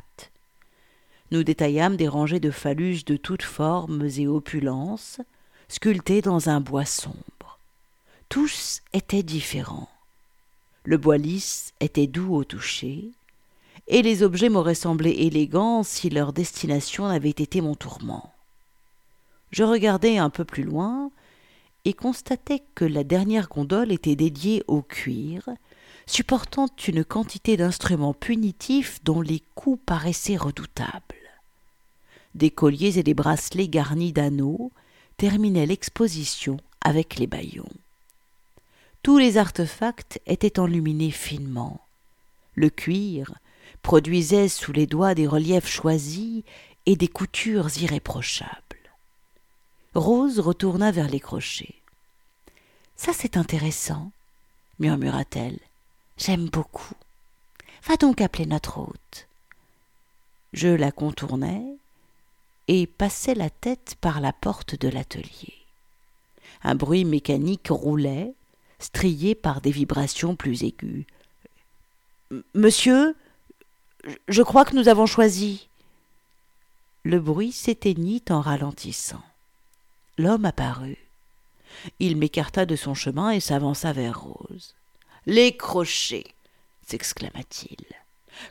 Nous 1.31 1.43
détaillâmes 1.43 1.95
des 1.95 2.07
rangées 2.07 2.41
de 2.41 2.51
phallus 2.51 3.05
de 3.05 3.15
toutes 3.15 3.43
formes 3.43 4.07
et 4.17 4.27
opulences, 4.27 5.21
sculptés 5.69 6.21
dans 6.21 6.49
un 6.49 6.59
bois 6.59 6.85
sombre. 6.85 7.59
Tous 8.27 8.81
étaient 8.91 9.23
différents. 9.23 9.89
Le 10.83 10.97
bois 10.97 11.17
lisse 11.17 11.73
était 11.79 12.07
doux 12.07 12.35
au 12.35 12.43
toucher, 12.43 13.11
et 13.87 14.01
les 14.01 14.21
objets 14.21 14.49
m'auraient 14.49 14.75
semblé 14.75 15.11
élégants 15.11 15.83
si 15.83 16.09
leur 16.09 16.33
destination 16.33 17.07
n'avait 17.07 17.29
été 17.29 17.61
mon 17.61 17.75
tourment. 17.75 18.33
Je 19.51 19.63
regardai 19.63 20.17
un 20.17 20.29
peu 20.29 20.43
plus 20.43 20.63
loin 20.63 21.09
et 21.85 21.93
constatai 21.93 22.63
que 22.75 22.85
la 22.85 23.03
dernière 23.03 23.47
gondole 23.47 23.91
était 23.91 24.15
dédiée 24.15 24.63
au 24.67 24.81
cuir, 24.81 25.49
supportant 26.05 26.67
une 26.87 27.03
quantité 27.03 27.57
d'instruments 27.57 28.13
punitifs 28.13 29.03
dont 29.03 29.21
les 29.21 29.41
coups 29.55 29.81
paraissaient 29.85 30.37
redoutables. 30.37 31.01
Des 32.35 32.51
colliers 32.51 32.97
et 32.99 33.03
des 33.03 33.13
bracelets 33.13 33.67
garnis 33.67 34.13
d'anneaux 34.13 34.71
terminaient 35.17 35.65
l'exposition 35.65 36.57
avec 36.81 37.17
les 37.17 37.27
baillons. 37.27 37.69
Tous 39.03 39.17
les 39.17 39.37
artefacts 39.37 40.19
étaient 40.25 40.59
enluminés 40.59 41.11
finement. 41.11 41.81
Le 42.55 42.69
cuir 42.69 43.33
produisait 43.81 44.47
sous 44.47 44.71
les 44.71 44.87
doigts 44.87 45.13
des 45.13 45.27
reliefs 45.27 45.67
choisis 45.67 46.43
et 46.85 46.95
des 46.95 47.07
coutures 47.07 47.69
irréprochables. 47.77 48.49
Rose 49.93 50.39
retourna 50.39 50.91
vers 50.91 51.09
les 51.09 51.19
crochets. 51.19 51.75
Ça, 52.95 53.11
c'est 53.13 53.37
intéressant, 53.37 54.11
murmura-t-elle. 54.79 55.59
J'aime 56.17 56.47
beaucoup. 56.49 56.95
Va 57.83 57.97
donc 57.97 58.21
appeler 58.21 58.45
notre 58.45 58.77
hôte. 58.79 59.27
Je 60.53 60.69
la 60.69 60.91
contournai 60.91 61.61
et 62.67 62.87
passai 62.87 63.33
la 63.33 63.49
tête 63.49 63.95
par 63.99 64.21
la 64.21 64.31
porte 64.31 64.79
de 64.79 64.87
l'atelier. 64.87 65.53
Un 66.63 66.75
bruit 66.75 67.03
mécanique 67.03 67.67
roulait, 67.69 68.33
strié 68.79 69.35
par 69.35 69.61
des 69.61 69.71
vibrations 69.71 70.35
plus 70.35 70.63
aiguës. 70.63 71.05
Monsieur, 72.53 73.15
je 74.27 74.41
crois 74.41 74.65
que 74.65 74.75
nous 74.75 74.87
avons 74.87 75.05
choisi. 75.05 75.67
Le 77.03 77.19
bruit 77.19 77.51
s'éteignit 77.51 78.31
en 78.31 78.39
ralentissant. 78.39 79.23
L'homme 80.17 80.45
apparut. 80.45 80.97
Il 81.99 82.17
m'écarta 82.17 82.65
de 82.65 82.75
son 82.75 82.93
chemin 82.93 83.31
et 83.31 83.39
s'avança 83.39 83.91
vers 83.91 84.21
Rose. 84.21 84.75
Les 85.25 85.55
crochets 85.55 86.25
s'exclama-t-il, 86.85 87.77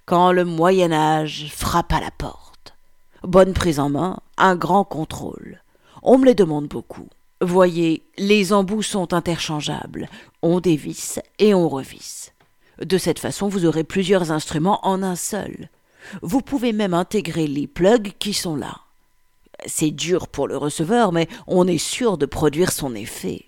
quand 0.06 0.32
le 0.32 0.46
Moyen 0.46 0.90
Âge 0.90 1.52
frappe 1.54 1.92
à 1.92 2.00
la 2.00 2.10
porte. 2.10 2.74
Bonne 3.22 3.52
prise 3.52 3.78
en 3.78 3.90
main, 3.90 4.20
un 4.38 4.56
grand 4.56 4.84
contrôle. 4.84 5.60
On 6.02 6.16
me 6.16 6.24
les 6.24 6.34
demande 6.34 6.68
beaucoup. 6.68 7.08
Voyez, 7.42 8.02
les 8.16 8.54
embouts 8.54 8.82
sont 8.82 9.12
interchangeables. 9.12 10.08
On 10.40 10.60
dévisse 10.60 11.20
et 11.38 11.52
on 11.52 11.68
revisse. 11.68 12.32
De 12.80 12.96
cette 12.96 13.18
façon, 13.18 13.48
vous 13.48 13.66
aurez 13.66 13.84
plusieurs 13.84 14.32
instruments 14.32 14.80
en 14.86 15.02
un 15.02 15.16
seul. 15.16 15.68
Vous 16.22 16.40
pouvez 16.40 16.72
même 16.72 16.94
intégrer 16.94 17.46
les 17.46 17.66
plugs 17.66 18.14
qui 18.18 18.32
sont 18.32 18.56
là. 18.56 18.80
C'est 19.66 19.90
dur 19.90 20.26
pour 20.26 20.48
le 20.48 20.56
receveur, 20.56 21.12
mais 21.12 21.28
on 21.46 21.68
est 21.68 21.78
sûr 21.78 22.16
de 22.16 22.26
produire 22.26 22.72
son 22.72 22.94
effet. 22.94 23.44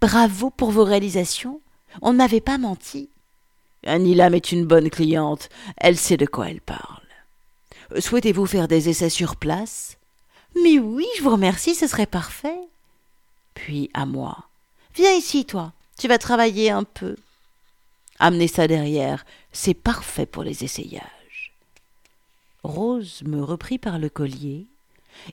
Bravo 0.00 0.50
pour 0.50 0.70
vos 0.70 0.84
réalisations. 0.84 1.60
On 2.02 2.12
ne 2.12 2.18
m'avait 2.18 2.40
pas 2.40 2.58
menti. 2.58 3.08
Annie 3.84 4.14
Lam 4.14 4.34
est 4.34 4.52
une 4.52 4.66
bonne 4.66 4.90
cliente. 4.90 5.48
Elle 5.76 5.96
sait 5.96 6.16
de 6.16 6.26
quoi 6.26 6.50
elle 6.50 6.60
parle. 6.60 7.02
Souhaitez-vous 7.98 8.46
faire 8.46 8.68
des 8.68 8.88
essais 8.88 9.10
sur 9.10 9.36
place? 9.36 9.96
Mais 10.62 10.78
oui, 10.78 11.06
je 11.18 11.22
vous 11.22 11.30
remercie, 11.30 11.74
ce 11.74 11.86
serait 11.86 12.06
parfait. 12.06 12.58
Puis 13.54 13.90
à 13.94 14.06
moi. 14.06 14.48
Viens 14.94 15.12
ici, 15.12 15.44
toi. 15.44 15.72
Tu 15.98 16.08
vas 16.08 16.18
travailler 16.18 16.70
un 16.70 16.84
peu. 16.84 17.16
Amenez 18.18 18.48
ça 18.48 18.66
derrière. 18.66 19.24
C'est 19.52 19.74
parfait 19.74 20.26
pour 20.26 20.42
les 20.42 20.64
essayages. 20.64 21.52
Rose 22.62 23.22
me 23.24 23.42
reprit 23.42 23.78
par 23.78 23.98
le 23.98 24.08
collier 24.08 24.66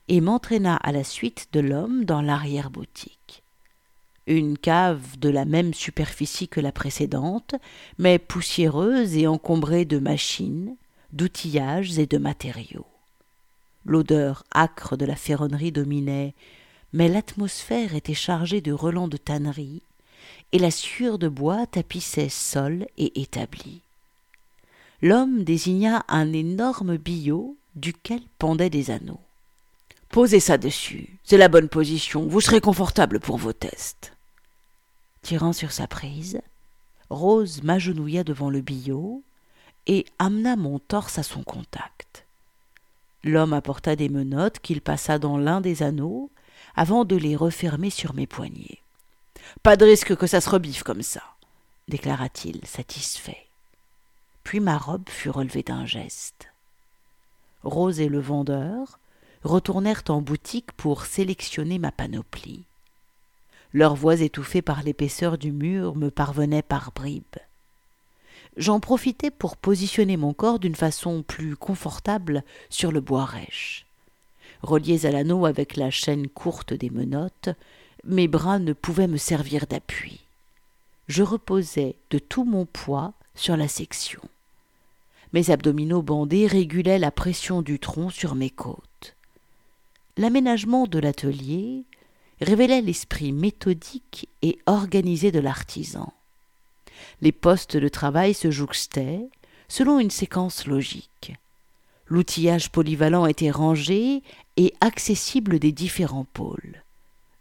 et 0.08 0.22
m'entraîna 0.22 0.76
à 0.78 0.92
la 0.92 1.04
suite 1.04 1.48
de 1.54 1.60
l'homme 1.60 2.06
dans 2.06 2.22
l'arrière-boutique. 2.22 3.43
Une 4.26 4.58
cave 4.58 5.20
de 5.20 5.30
la 5.30 5.46
même 5.46 5.74
superficie 5.74 6.48
que 6.48 6.62
la 6.62 6.72
précédente, 6.72 7.56
mais 7.98 8.20
poussiéreuse 8.20 9.18
et 9.18 9.28
encombrée 9.28 9.86
de 9.86 10.00
machines, 10.00 10.76
d'outillages 11.12 12.00
et 12.00 12.06
de 12.06 12.18
matériaux. 12.18 12.86
L'odeur 13.86 14.46
âcre 14.56 14.96
de 14.96 15.06
la 15.06 15.16
ferronnerie 15.16 15.74
dominait, 15.74 16.34
mais 16.94 17.10
l'atmosphère 17.10 17.96
était 17.96 18.14
chargée 18.14 18.62
de 18.62 18.72
relents 18.72 19.10
de 19.10 19.18
tannerie, 19.18 19.82
et 20.54 20.60
la 20.60 20.72
sueur 20.72 21.18
de 21.18 21.28
bois 21.28 21.66
tapissait 21.68 22.30
sol 22.30 22.86
et 22.98 23.22
établi. 23.22 23.82
L'homme 25.02 25.44
désigna 25.44 26.06
un 26.08 26.32
énorme 26.32 26.96
billot 26.96 27.58
duquel 27.76 28.22
pendaient 28.40 28.70
des 28.70 28.90
anneaux. 28.90 29.20
Posez 30.10 30.40
ça 30.40 30.58
dessus. 30.58 31.18
C'est 31.24 31.38
la 31.38 31.50
bonne 31.50 31.70
position. 31.70 32.28
Vous 32.28 32.40
serez 32.40 32.62
confortable 32.62 33.20
pour 33.20 33.38
vos 33.38 33.52
tests. 33.52 34.13
Tirant 35.24 35.54
sur 35.54 35.72
sa 35.72 35.88
prise, 35.88 36.42
Rose 37.10 37.64
m'agenouilla 37.64 38.24
devant 38.24 38.50
le 38.50 38.62
billot 38.62 39.24
et 39.88 40.06
amena 40.20 40.56
mon 40.58 40.80
torse 40.80 41.18
à 41.18 41.24
son 41.24 41.44
contact. 41.44 42.26
L'homme 43.24 43.54
apporta 43.54 43.96
des 43.96 44.10
menottes 44.10 44.60
qu'il 44.60 44.82
passa 44.82 45.20
dans 45.20 45.38
l'un 45.38 45.62
des 45.62 45.82
anneaux 45.82 46.30
avant 46.76 47.06
de 47.06 47.16
les 47.16 47.38
refermer 47.38 47.90
sur 47.90 48.14
mes 48.14 48.28
poignets. 48.28 48.80
Pas 49.62 49.78
de 49.78 49.86
risque 49.86 50.16
que 50.16 50.28
ça 50.28 50.42
se 50.42 50.50
rebiffe 50.50 50.84
comme 50.84 51.04
ça, 51.04 51.24
déclara-t-il, 51.88 52.66
satisfait. 52.66 53.48
Puis 54.44 54.60
ma 54.60 54.78
robe 54.78 55.10
fut 55.10 55.30
relevée 55.30 55.64
d'un 55.64 55.86
geste. 55.86 56.48
Rose 57.64 58.02
et 58.02 58.10
le 58.10 58.20
vendeur 58.20 59.00
retournèrent 59.44 60.04
en 60.10 60.22
boutique 60.22 60.74
pour 60.74 61.06
sélectionner 61.06 61.80
ma 61.80 61.92
panoplie. 61.92 62.66
Leurs 63.74 63.96
voix 63.96 64.22
étouffées 64.22 64.62
par 64.62 64.84
l'épaisseur 64.84 65.38
du 65.38 65.52
mur 65.52 65.96
me 65.96 66.10
parvenaient 66.10 66.62
par 66.62 66.92
bribes. 66.92 67.24
J'en 68.56 68.80
profitai 68.80 69.32
pour 69.32 69.58
positionner 69.58 70.16
mon 70.16 70.34
corps 70.34 70.60
d'une 70.60 70.76
façon 70.76 71.24
plus 71.24 71.56
confortable 71.56 72.44
sur 72.70 72.92
le 72.92 73.02
bois 73.02 73.26
rêche. 73.26 73.86
Reliés 74.62 75.06
à 75.08 75.12
l'anneau 75.12 75.46
avec 75.46 75.76
la 75.76 75.90
chaîne 75.90 76.28
courte 76.28 76.74
des 76.74 76.92
menottes, 76.92 77.50
mes 78.04 78.28
bras 78.28 78.60
ne 78.60 78.74
pouvaient 78.74 79.08
me 79.08 79.18
servir 79.18 79.66
d'appui. 79.66 80.20
Je 81.08 81.24
reposais 81.24 81.96
de 82.12 82.20
tout 82.20 82.44
mon 82.44 82.66
poids 82.66 83.14
sur 83.34 83.58
la 83.58 83.68
section. 83.68 84.22
Mes 85.34 85.50
abdominaux 85.50 86.04
bandés 86.04 86.46
régulaient 86.46 87.00
la 87.00 87.12
pression 87.12 87.64
du 87.64 87.80
tronc 87.80 88.12
sur 88.12 88.36
mes 88.36 88.52
côtes 88.52 89.16
l'aménagement 90.18 90.86
de 90.88 91.00
l'atelier 91.00 91.84
révélait 92.44 92.82
l'esprit 92.82 93.32
méthodique 93.32 94.30
et 94.42 94.60
organisé 94.66 95.32
de 95.32 95.40
l'artisan. 95.40 96.14
Les 97.22 97.32
postes 97.32 97.78
de 97.78 97.88
travail 97.88 98.34
se 98.34 98.52
jouxtaient 98.52 99.28
selon 99.68 100.00
une 100.00 100.12
séquence 100.12 100.68
logique. 100.68 101.34
L'outillage 102.08 102.70
polyvalent 102.70 103.26
était 103.26 103.52
rangé 103.52 104.22
et 104.58 104.74
accessible 104.82 105.58
des 105.58 105.72
différents 105.72 106.28
pôles. 106.34 106.84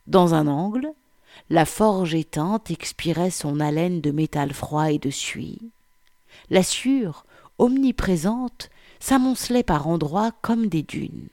Dans 0.06 0.34
un 0.34 0.46
angle, 0.46 0.92
la 1.50 1.64
forge 1.64 2.14
éteinte 2.14 2.70
expirait 2.70 3.30
son 3.30 3.60
haleine 3.60 4.00
de 4.00 4.10
métal 4.10 4.52
froid 4.52 4.90
et 4.90 4.98
de 4.98 5.10
suie. 5.10 5.70
La 6.50 6.62
sueur, 6.62 7.26
omniprésente, 7.58 8.70
s'amoncelait 9.00 9.62
par 9.62 9.88
endroits 9.88 10.32
comme 10.42 10.68
des 10.68 10.82
dunes. 10.82 11.28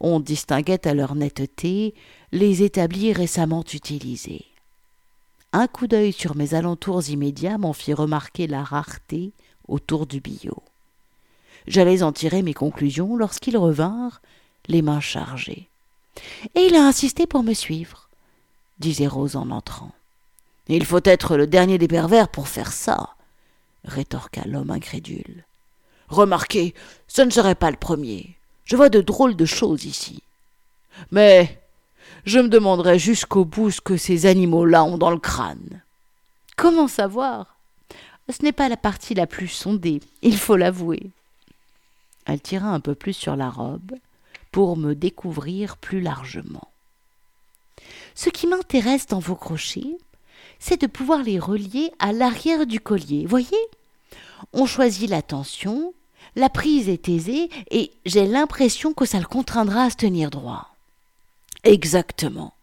On 0.00 0.20
distinguait 0.20 0.86
à 0.86 0.94
leur 0.94 1.14
netteté 1.14 1.94
les 2.32 2.62
établis 2.62 3.12
récemment 3.12 3.64
utilisés. 3.72 4.44
Un 5.52 5.68
coup 5.68 5.86
d'œil 5.86 6.12
sur 6.12 6.34
mes 6.34 6.54
alentours 6.54 7.08
immédiats 7.08 7.58
m'en 7.58 7.72
fit 7.72 7.94
remarquer 7.94 8.46
la 8.46 8.64
rareté 8.64 9.32
autour 9.68 10.06
du 10.06 10.20
billot. 10.20 10.62
J'allais 11.66 12.02
en 12.02 12.12
tirer 12.12 12.42
mes 12.42 12.54
conclusions 12.54 13.16
lorsqu'ils 13.16 13.56
revinrent, 13.56 14.20
les 14.66 14.82
mains 14.82 15.00
chargées. 15.00 15.68
Et 16.54 16.66
il 16.66 16.74
a 16.74 16.86
insisté 16.86 17.26
pour 17.26 17.42
me 17.42 17.54
suivre, 17.54 18.08
disait 18.78 19.06
Rose 19.06 19.36
en 19.36 19.50
entrant. 19.50 19.92
Il 20.68 20.84
faut 20.84 21.00
être 21.04 21.36
le 21.36 21.46
dernier 21.46 21.78
des 21.78 21.88
pervers 21.88 22.28
pour 22.28 22.48
faire 22.48 22.72
ça, 22.72 23.14
rétorqua 23.84 24.42
l'homme 24.46 24.70
incrédule. 24.70 25.44
Remarquez, 26.08 26.74
ce 27.06 27.22
ne 27.22 27.30
serait 27.30 27.54
pas 27.54 27.70
le 27.70 27.76
premier. 27.76 28.36
Je 28.64 28.76
vois 28.76 28.88
de 28.88 29.00
drôles 29.00 29.36
de 29.36 29.44
choses 29.44 29.84
ici. 29.84 30.22
Mais 31.10 31.60
je 32.24 32.38
me 32.38 32.48
demanderai 32.48 32.98
jusqu'au 32.98 33.44
bout 33.44 33.70
ce 33.70 33.80
que 33.80 33.96
ces 33.96 34.26
animaux-là 34.26 34.84
ont 34.84 34.98
dans 34.98 35.10
le 35.10 35.18
crâne. 35.18 35.82
Comment 36.56 36.88
savoir? 36.88 37.58
Ce 38.30 38.42
n'est 38.42 38.52
pas 38.52 38.68
la 38.70 38.78
partie 38.78 39.14
la 39.14 39.26
plus 39.26 39.48
sondée, 39.48 40.00
il 40.22 40.38
faut 40.38 40.56
l'avouer. 40.56 41.10
Elle 42.24 42.40
tira 42.40 42.68
un 42.68 42.80
peu 42.80 42.94
plus 42.94 43.12
sur 43.12 43.36
la 43.36 43.50
robe 43.50 43.92
pour 44.50 44.76
me 44.76 44.94
découvrir 44.94 45.76
plus 45.76 46.00
largement. 46.00 46.68
Ce 48.14 48.30
qui 48.30 48.46
m'intéresse 48.46 49.06
dans 49.06 49.18
vos 49.18 49.34
crochets, 49.34 49.98
c'est 50.58 50.80
de 50.80 50.86
pouvoir 50.86 51.22
les 51.22 51.38
relier 51.38 51.90
à 51.98 52.12
l'arrière 52.12 52.66
du 52.66 52.80
collier. 52.80 53.26
Voyez? 53.26 53.48
On 54.52 54.64
choisit 54.64 55.10
la 55.10 55.20
tension, 55.20 55.92
la 56.36 56.48
prise 56.48 56.88
est 56.88 57.08
aisée 57.08 57.48
et 57.70 57.92
j'ai 58.06 58.26
l'impression 58.26 58.92
que 58.92 59.04
ça 59.04 59.18
le 59.18 59.26
contraindra 59.26 59.84
à 59.84 59.90
se 59.90 59.96
tenir 59.96 60.30
droit. 60.30 60.74
Exactement. 61.62 62.54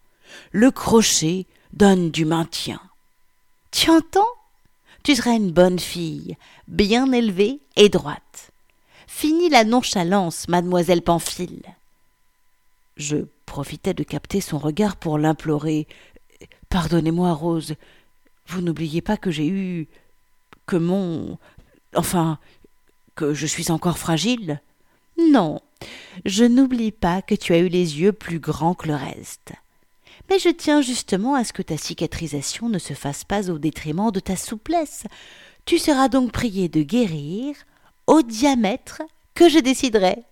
Le 0.51 0.71
crochet 0.71 1.45
donne 1.73 2.11
du 2.11 2.25
maintien. 2.25 2.81
Tu 3.71 3.89
entends 3.89 4.27
Tu 5.03 5.15
seras 5.15 5.31
une 5.31 5.51
bonne 5.51 5.79
fille, 5.79 6.37
bien 6.67 7.11
élevée 7.11 7.59
et 7.75 7.89
droite. 7.89 8.51
Fini 9.07 9.49
la 9.49 9.63
nonchalance, 9.63 10.47
mademoiselle 10.47 11.01
Pamphile. 11.01 11.63
Je 12.97 13.17
profitais 13.45 13.93
de 13.93 14.03
capter 14.03 14.41
son 14.41 14.57
regard 14.57 14.95
pour 14.97 15.17
l'implorer. 15.17 15.87
Pardonnez-moi, 16.69 17.33
Rose. 17.33 17.75
Vous 18.47 18.61
n'oubliez 18.61 19.01
pas 19.01 19.17
que 19.17 19.31
j'ai 19.31 19.47
eu. 19.47 19.87
que 20.65 20.75
mon. 20.75 21.37
enfin. 21.95 22.37
Que 23.15 23.33
je 23.33 23.45
suis 23.45 23.71
encore 23.71 23.97
fragile 23.97 24.61
Non, 25.17 25.61
je 26.25 26.45
n'oublie 26.45 26.91
pas 26.91 27.21
que 27.21 27.35
tu 27.35 27.53
as 27.53 27.59
eu 27.59 27.67
les 27.67 27.99
yeux 27.99 28.13
plus 28.13 28.39
grands 28.39 28.73
que 28.73 28.87
le 28.87 28.95
reste 28.95 29.53
mais 30.31 30.39
je 30.39 30.47
tiens 30.47 30.81
justement 30.81 31.35
à 31.35 31.43
ce 31.43 31.51
que 31.51 31.61
ta 31.61 31.75
cicatrisation 31.75 32.69
ne 32.69 32.79
se 32.79 32.93
fasse 32.93 33.25
pas 33.25 33.49
au 33.49 33.57
détriment 33.57 34.11
de 34.11 34.21
ta 34.21 34.37
souplesse. 34.37 35.03
Tu 35.65 35.77
seras 35.77 36.07
donc 36.07 36.31
prié 36.31 36.69
de 36.69 36.83
guérir 36.83 37.53
au 38.07 38.21
diamètre 38.21 39.01
que 39.35 39.49
je 39.49 39.59
déciderai. 39.59 40.23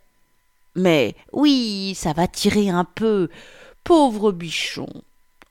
Mais 0.75 1.15
oui, 1.33 1.95
ça 1.97 2.13
va 2.13 2.29
tirer 2.29 2.69
un 2.69 2.85
peu. 2.85 3.27
Pauvre 3.83 4.31
bichon. 4.31 4.87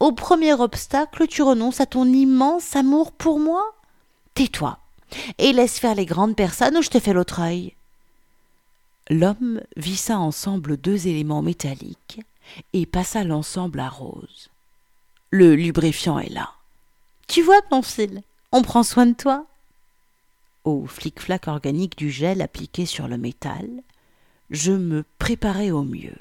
Au 0.00 0.12
premier 0.12 0.54
obstacle, 0.54 1.26
tu 1.26 1.42
renonces 1.42 1.82
à 1.82 1.86
ton 1.86 2.06
immense 2.06 2.74
amour 2.74 3.12
pour 3.12 3.40
moi 3.40 3.62
Tais-toi 4.32 4.78
et 5.38 5.52
laisse 5.52 5.78
faire 5.78 5.94
les 5.94 6.06
grandes 6.06 6.36
personnes 6.36 6.76
ou 6.76 6.82
je 6.82 6.90
te 6.90 7.00
fais 7.00 7.12
l'autre 7.12 7.40
œil? 7.40 7.74
L'homme 9.10 9.62
vissa 9.76 10.18
ensemble 10.18 10.76
deux 10.76 11.06
éléments 11.06 11.42
métalliques 11.42 12.20
et 12.72 12.86
passa 12.86 13.24
l'ensemble 13.24 13.80
à 13.80 13.88
Rose. 13.88 14.50
Le 15.30 15.54
lubrifiant 15.54 16.18
est 16.18 16.30
là. 16.30 16.52
Tu 17.26 17.42
vois, 17.42 17.60
Pamphile, 17.62 18.22
on 18.52 18.62
prend 18.62 18.82
soin 18.82 19.06
de 19.06 19.14
toi. 19.14 19.46
Au 20.64 20.86
flic-flac 20.86 21.48
organique 21.48 21.96
du 21.96 22.10
gel 22.10 22.42
appliqué 22.42 22.86
sur 22.86 23.08
le 23.08 23.18
métal, 23.18 23.68
je 24.50 24.72
me 24.72 25.04
préparai 25.18 25.70
au 25.70 25.82
mieux. 25.82 26.16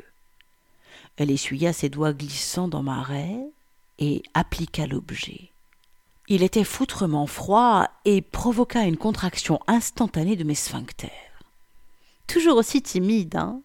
Elle 1.18 1.32
essuya 1.32 1.74
ses 1.74 1.90
doigts 1.90 2.14
glissants 2.14 2.68
dans 2.68 2.84
ma 2.84 3.02
raie 3.02 3.44
et 4.00 4.24
appliqua 4.34 4.88
l'objet. 4.88 5.50
Il 6.28 6.44
était 6.44 6.64
foutrement 6.64 7.28
froid 7.28 7.90
et 8.06 8.22
provoqua 8.22 8.84
une 8.84 8.98
contraction 8.98 9.60
instantanée 9.68 10.36
de 10.36 10.44
mes 10.44 10.56
sphincters. 10.56 11.12
Toujours 12.28 12.58
aussi 12.58 12.82
timide, 12.82 13.38
hein 13.38 13.62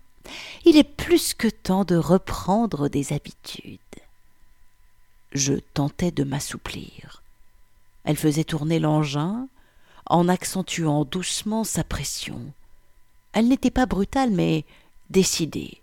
il 0.64 0.76
est 0.76 0.85
plus 0.85 1.35
que 1.35 1.49
temps 1.49 1.85
de 1.85 1.97
reprendre 1.97 2.88
des 2.88 3.12
habitudes. 3.12 3.81
Je 5.33 5.55
tentais 5.75 6.11
de 6.11 6.25
m'assouplir. 6.25 7.22
Elle 8.05 8.16
faisait 8.16 8.44
tourner 8.44 8.79
l'engin 8.79 9.48
en 10.07 10.29
accentuant 10.29 11.05
doucement 11.05 11.64
sa 11.64 11.85
pression. 11.85 12.40
Elle 13.33 13.48
n'était 13.48 13.70
pas 13.70 13.87
brutale, 13.87 14.31
mais 14.31 14.64
décidée. 15.11 15.82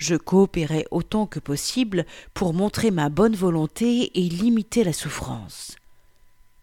Je 0.00 0.16
coopérais 0.16 0.86
autant 0.90 1.26
que 1.26 1.38
possible 1.38 2.06
pour 2.32 2.54
montrer 2.54 2.90
ma 2.90 3.10
bonne 3.10 3.36
volonté 3.36 4.18
et 4.18 4.30
limiter 4.30 4.82
la 4.82 4.94
souffrance. 4.94 5.76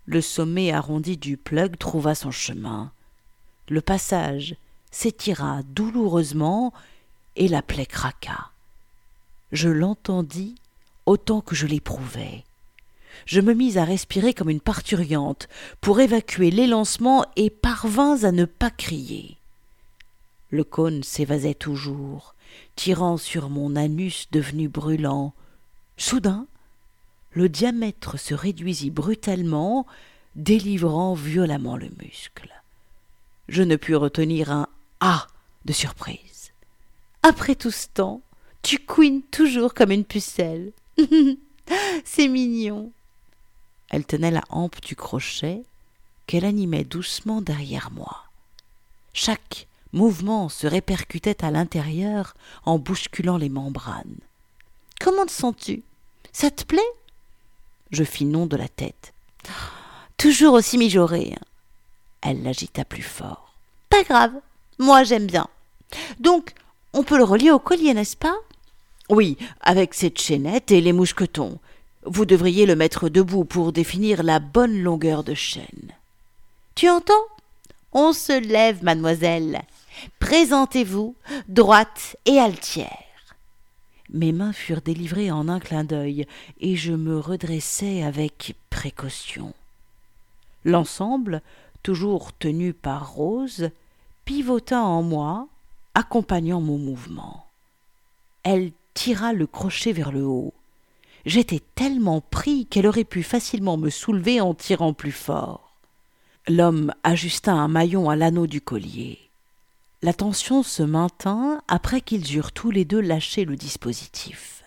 Le 0.08 0.22
sommet 0.22 0.72
arrondi 0.72 1.18
du 1.18 1.38
plug 1.38 1.78
trouva 1.78 2.16
son 2.16 2.32
chemin. 2.32 2.92
Le 3.70 3.80
passage 3.80 4.56
s'étira 4.90 5.62
douloureusement 5.68 6.74
et 7.36 7.48
la 7.48 7.62
plaie 7.62 7.86
craqua. 7.86 8.50
Je 9.52 9.70
l'entendis 9.70 10.56
autant 11.06 11.42
que 11.42 11.54
je 11.54 11.68
l'éprouvais. 11.68 12.44
Je 13.28 13.40
me 13.40 13.54
mis 13.54 13.78
à 13.78 13.86
respirer 13.86 14.34
comme 14.34 14.50
une 14.50 14.62
parturiante 14.62 15.48
pour 15.80 16.00
évacuer 16.00 16.50
l'élancement 16.50 17.24
et 17.36 17.52
parvins 17.52 18.24
à 18.24 18.32
ne 18.32 18.46
pas 18.46 18.72
crier. 18.72 19.38
Le 20.50 20.64
cône 20.64 21.04
s'évasait 21.04 21.54
toujours, 21.54 22.34
tirant 22.76 23.18
sur 23.18 23.50
mon 23.50 23.76
anus 23.76 24.28
devenu 24.32 24.68
brûlant. 24.68 25.34
Soudain, 25.98 26.48
le 27.32 27.50
diamètre 27.50 28.20
se 28.20 28.34
réduisit 28.34 28.92
brutalement, 28.92 29.86
délivrant 30.36 31.14
violemment 31.14 31.78
le 31.78 31.90
muscle. 32.02 32.50
Je 33.48 33.64
ne 33.64 33.76
pus 33.76 33.96
retenir 33.96 34.52
un 34.52 34.68
ah 35.00 35.28
de 35.66 35.74
surprise. 35.74 36.52
Après 37.24 37.56
tout 37.56 37.72
ce 37.72 37.88
temps, 37.94 38.22
tu 38.62 38.80
couines 38.80 39.22
toujours 39.24 39.74
comme 39.74 39.92
une 39.92 40.06
pucelle. 40.06 40.72
C'est 42.06 42.28
mignon. 42.28 42.92
Elle 43.90 44.06
tenait 44.06 44.32
la 44.32 44.44
hampe 44.50 44.82
du 44.82 44.96
crochet 44.96 45.64
qu'elle 46.26 46.46
animait 46.46 46.84
doucement 46.84 47.42
derrière 47.42 47.92
moi. 47.92 48.26
Chaque 49.14 49.68
mouvement 49.94 50.50
se 50.50 50.68
répercutait 50.68 51.44
à 51.44 51.52
l'intérieur 51.52 52.36
en 52.66 52.80
bousculant 52.80 53.38
les 53.38 53.50
membranes. 53.50 54.18
Comment 55.00 55.26
te 55.26 55.32
sens-tu? 55.32 55.84
Ça 56.34 56.52
te 56.52 56.64
plaît? 56.64 56.82
Je 57.92 58.04
fis 58.04 58.26
non 58.26 58.46
de 58.46 58.58
la 58.58 58.68
tête. 58.68 59.14
Toujours 60.18 60.54
aussi 60.54 60.78
mijaurée. 60.78 61.36
Elle 62.22 62.44
l'agita 62.44 62.84
plus 62.84 63.04
fort. 63.04 63.54
Pas 63.90 64.04
grave, 64.04 64.34
moi, 64.80 65.04
j'aime 65.04 65.28
bien. 65.28 65.48
Donc, 66.20 66.54
on 66.94 67.04
peut 67.04 67.18
le 67.18 67.24
relier 67.24 67.52
au 67.52 67.60
collier, 67.60 67.94
n'est-ce 67.94 68.18
pas? 68.18 68.36
Oui, 69.10 69.38
avec 69.62 69.94
cette 69.94 70.20
chaînette 70.20 70.72
et 70.72 70.82
les 70.82 70.94
mousquetons. 70.94 71.60
Vous 72.04 72.26
devriez 72.26 72.66
le 72.66 72.76
mettre 72.76 73.10
debout 73.10 73.46
pour 73.46 73.72
définir 73.72 74.24
la 74.24 74.40
bonne 74.40 74.82
longueur 74.82 75.24
de 75.24 75.34
chaîne. 75.34 75.94
Tu 76.76 76.90
entends? 76.90 77.14
On 77.94 78.14
se 78.14 78.38
lève, 78.38 78.84
mademoiselle. 78.84 79.62
Présentez-vous, 80.20 81.16
droite 81.48 82.18
et 82.26 82.40
altière. 82.40 83.04
Mes 84.10 84.32
mains 84.32 84.54
furent 84.54 84.82
délivrées 84.82 85.32
en 85.32 85.50
un 85.50 85.60
clin 85.60 85.84
d'œil, 85.84 86.26
et 86.60 86.76
je 86.76 86.94
me 86.94 87.20
redressai 87.20 88.04
avec 88.04 88.56
précaution. 88.70 89.54
L'ensemble, 90.64 91.42
toujours 91.84 92.34
tenu 92.38 92.74
par 92.74 93.14
Rose, 93.14 93.70
pivota 94.26 94.82
en 94.82 95.04
moi, 95.04 95.48
accompagnant 95.94 96.62
mon 96.62 96.78
mouvement. 96.78 97.46
Elle 98.44 98.72
tira 98.94 99.34
le 99.34 99.48
crochet 99.48 99.92
vers 99.92 100.12
le 100.12 100.24
haut. 100.24 100.54
J'étais 101.26 101.62
tellement 101.76 102.22
pris 102.22 102.66
qu'elle 102.66 102.88
aurait 102.88 103.04
pu 103.04 103.24
facilement 103.24 103.78
me 103.78 103.90
soulever 103.90 104.40
en 104.40 104.54
tirant 104.54 104.94
plus 104.94 105.12
fort. 105.12 105.74
L'homme 106.48 106.94
ajusta 107.04 107.52
un 107.52 107.68
maillon 107.68 108.10
à 108.10 108.16
l'anneau 108.16 108.48
du 108.48 108.62
collier. 108.62 109.27
La 110.04 110.14
tension 110.14 110.62
se 110.62 110.84
maintint 110.84 111.64
après 111.68 112.02
qu'ils 112.02 112.36
eurent 112.36 112.52
tous 112.52 112.70
les 112.70 112.86
deux 112.86 113.02
lâché 113.02 113.46
le 113.46 113.56
dispositif. 113.56 114.64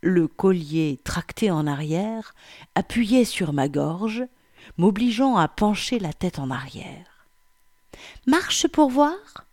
Le 0.00 0.26
collier, 0.26 0.98
tracté 1.04 1.52
en 1.52 1.68
arrière, 1.68 2.34
appuyait 2.74 3.24
sur 3.24 3.52
ma 3.52 3.68
gorge, 3.68 4.24
m'obligeant 4.76 5.36
à 5.36 5.46
pencher 5.46 6.00
la 6.00 6.12
tête 6.12 6.40
en 6.40 6.50
arrière. 6.50 7.28
Marche 8.26 8.66
pour 8.66 8.90
voir 8.90 9.46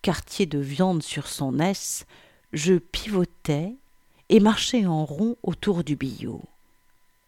Quartier 0.00 0.46
de 0.46 0.58
viande 0.58 1.02
sur 1.02 1.28
son 1.28 1.58
S, 1.58 2.06
je 2.54 2.74
pivotais 2.74 3.76
et 4.30 4.40
marchais 4.40 4.86
en 4.86 5.04
rond 5.04 5.36
autour 5.42 5.84
du 5.84 5.96
billot. 5.96 6.42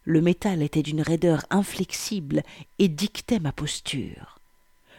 Le 0.04 0.22
métal 0.22 0.62
était 0.62 0.82
d'une 0.82 1.02
raideur 1.02 1.44
inflexible 1.50 2.42
et 2.78 2.88
dictait 2.88 3.38
ma 3.38 3.52
posture. 3.52 4.33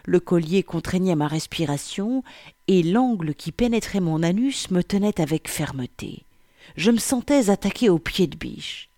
Le 0.06 0.20
collier 0.20 0.62
contraignait 0.62 1.16
ma 1.16 1.26
respiration 1.26 2.22
et 2.68 2.82
l'angle 2.82 3.34
qui 3.34 3.50
pénétrait 3.52 4.00
mon 4.00 4.22
anus 4.22 4.70
me 4.70 4.82
tenait 4.82 5.20
avec 5.20 5.48
fermeté. 5.48 6.22
Je 6.76 6.92
me 6.92 6.98
sentais 6.98 7.50
attaqué 7.50 7.88
au 7.90 7.98
pied 7.98 8.28
de 8.28 8.36
biche. 8.36 8.88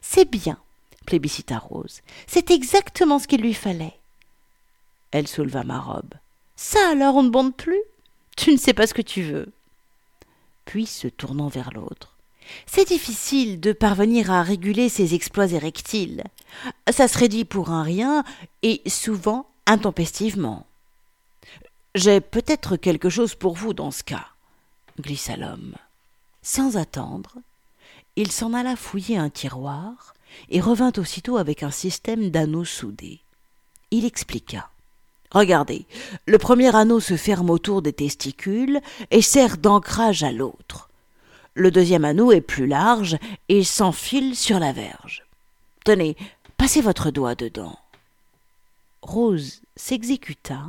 C'est 0.00 0.28
bien, 0.30 0.58
plébiscita 1.04 1.58
Rose. 1.58 2.00
C'est 2.26 2.50
exactement 2.50 3.18
ce 3.18 3.26
qu'il 3.26 3.42
lui 3.42 3.54
fallait. 3.54 3.98
Elle 5.10 5.28
souleva 5.28 5.64
ma 5.64 5.80
robe. 5.80 6.14
Ça 6.56 6.90
alors, 6.90 7.16
on 7.16 7.24
ne 7.24 7.30
bande 7.30 7.54
plus? 7.54 7.82
Tu 8.36 8.52
ne 8.52 8.56
sais 8.56 8.72
pas 8.72 8.86
ce 8.86 8.94
que 8.94 9.02
tu 9.02 9.22
veux. 9.22 9.52
Puis, 10.64 10.86
se 10.86 11.08
tournant 11.08 11.48
vers 11.48 11.72
l'autre. 11.72 12.16
C'est 12.66 12.88
difficile 12.88 13.60
de 13.60 13.72
parvenir 13.72 14.30
à 14.30 14.42
réguler 14.42 14.88
ses 14.88 15.14
exploits 15.14 15.50
érectiles. 15.52 16.24
Ça 16.90 17.08
se 17.08 17.18
réduit 17.18 17.44
pour 17.44 17.70
un 17.70 17.82
rien 17.82 18.24
et 18.62 18.80
souvent 18.86 19.46
intempestivement. 19.66 20.66
J'ai 21.94 22.20
peut-être 22.20 22.76
quelque 22.76 23.10
chose 23.10 23.34
pour 23.34 23.54
vous 23.54 23.74
dans 23.74 23.90
ce 23.90 24.02
cas, 24.02 24.26
glissa 25.00 25.36
l'homme. 25.36 25.74
Sans 26.42 26.76
attendre, 26.76 27.36
il 28.16 28.32
s'en 28.32 28.52
alla 28.52 28.76
fouiller 28.76 29.18
un 29.18 29.30
tiroir 29.30 30.14
et 30.48 30.60
revint 30.60 30.92
aussitôt 30.96 31.36
avec 31.36 31.62
un 31.62 31.70
système 31.70 32.30
d'anneaux 32.30 32.64
soudés. 32.64 33.20
Il 33.90 34.04
expliqua. 34.04 34.70
Regardez, 35.32 35.86
le 36.26 36.38
premier 36.38 36.74
anneau 36.74 37.00
se 37.00 37.16
ferme 37.16 37.50
autour 37.50 37.80
des 37.80 37.92
testicules 37.92 38.80
et 39.10 39.22
sert 39.22 39.56
d'ancrage 39.56 40.22
à 40.22 40.32
l'autre. 40.32 40.90
Le 41.54 41.70
deuxième 41.70 42.04
anneau 42.04 42.32
est 42.32 42.40
plus 42.40 42.66
large 42.66 43.16
et 43.48 43.64
s'enfile 43.64 44.36
sur 44.36 44.58
la 44.58 44.72
verge. 44.72 45.24
Tenez, 45.84 46.16
passez 46.56 46.80
votre 46.80 47.10
doigt 47.10 47.34
dedans. 47.34 47.78
Rose 49.02 49.60
s'exécuta 49.76 50.62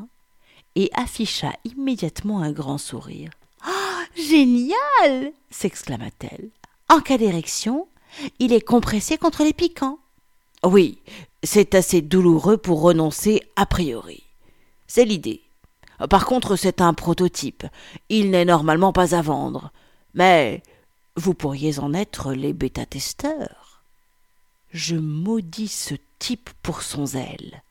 et 0.76 0.90
afficha 0.94 1.54
immédiatement 1.66 2.42
un 2.42 2.52
grand 2.52 2.78
sourire. 2.78 3.30
Oh, 3.68 4.02
génial 4.16 5.32
s'exclama-t-elle. 5.50 6.50
En 6.90 7.00
cas 7.00 7.18
d'érection, 7.18 7.88
il 8.40 8.54
est 8.54 8.66
compressé 8.66 9.18
contre 9.18 9.44
les 9.44 9.54
piquants. 9.54 10.00
Oui, 10.64 11.00
c'est 11.44 11.76
assez 11.76 12.02
douloureux 12.02 12.58
pour 12.58 12.82
renoncer 12.82 13.42
a 13.56 13.66
priori. 13.66 14.24
C'est 14.88 15.06
l'idée. 15.06 15.42
Par 16.10 16.26
contre, 16.26 16.56
c'est 16.56 16.82
un 16.82 16.94
prototype. 16.94 17.66
Il 18.10 18.32
n'est 18.32 18.46
normalement 18.46 18.94
pas 18.94 19.16
à 19.16 19.22
vendre. 19.22 19.72
Mais 20.14 20.62
vous 21.16 21.34
pourriez 21.34 21.80
en 21.80 21.94
être 21.94 22.34
les 22.34 22.54
bêta-testeurs. 22.54 23.84
Je 24.72 24.96
maudis 24.96 25.68
ce 25.68 25.96
type 26.20 26.50
pour 26.62 26.82
son 26.82 27.06
zèle. 27.06 27.62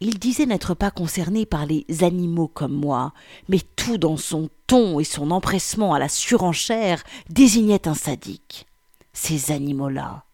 Il 0.00 0.18
disait 0.18 0.46
n'être 0.46 0.74
pas 0.74 0.90
concerné 0.90 1.46
par 1.46 1.66
les 1.66 1.84
animaux 2.00 2.48
comme 2.48 2.72
moi, 2.72 3.12
mais 3.48 3.60
tout 3.76 3.98
dans 3.98 4.16
son 4.16 4.48
ton 4.66 4.98
et 5.00 5.04
son 5.04 5.30
empressement 5.30 5.94
à 5.94 5.98
la 5.98 6.08
surenchère 6.08 7.02
désignait 7.28 7.86
un 7.86 7.94
sadique. 7.94 8.66
Ces 9.12 9.52
animaux-là, 9.52 10.24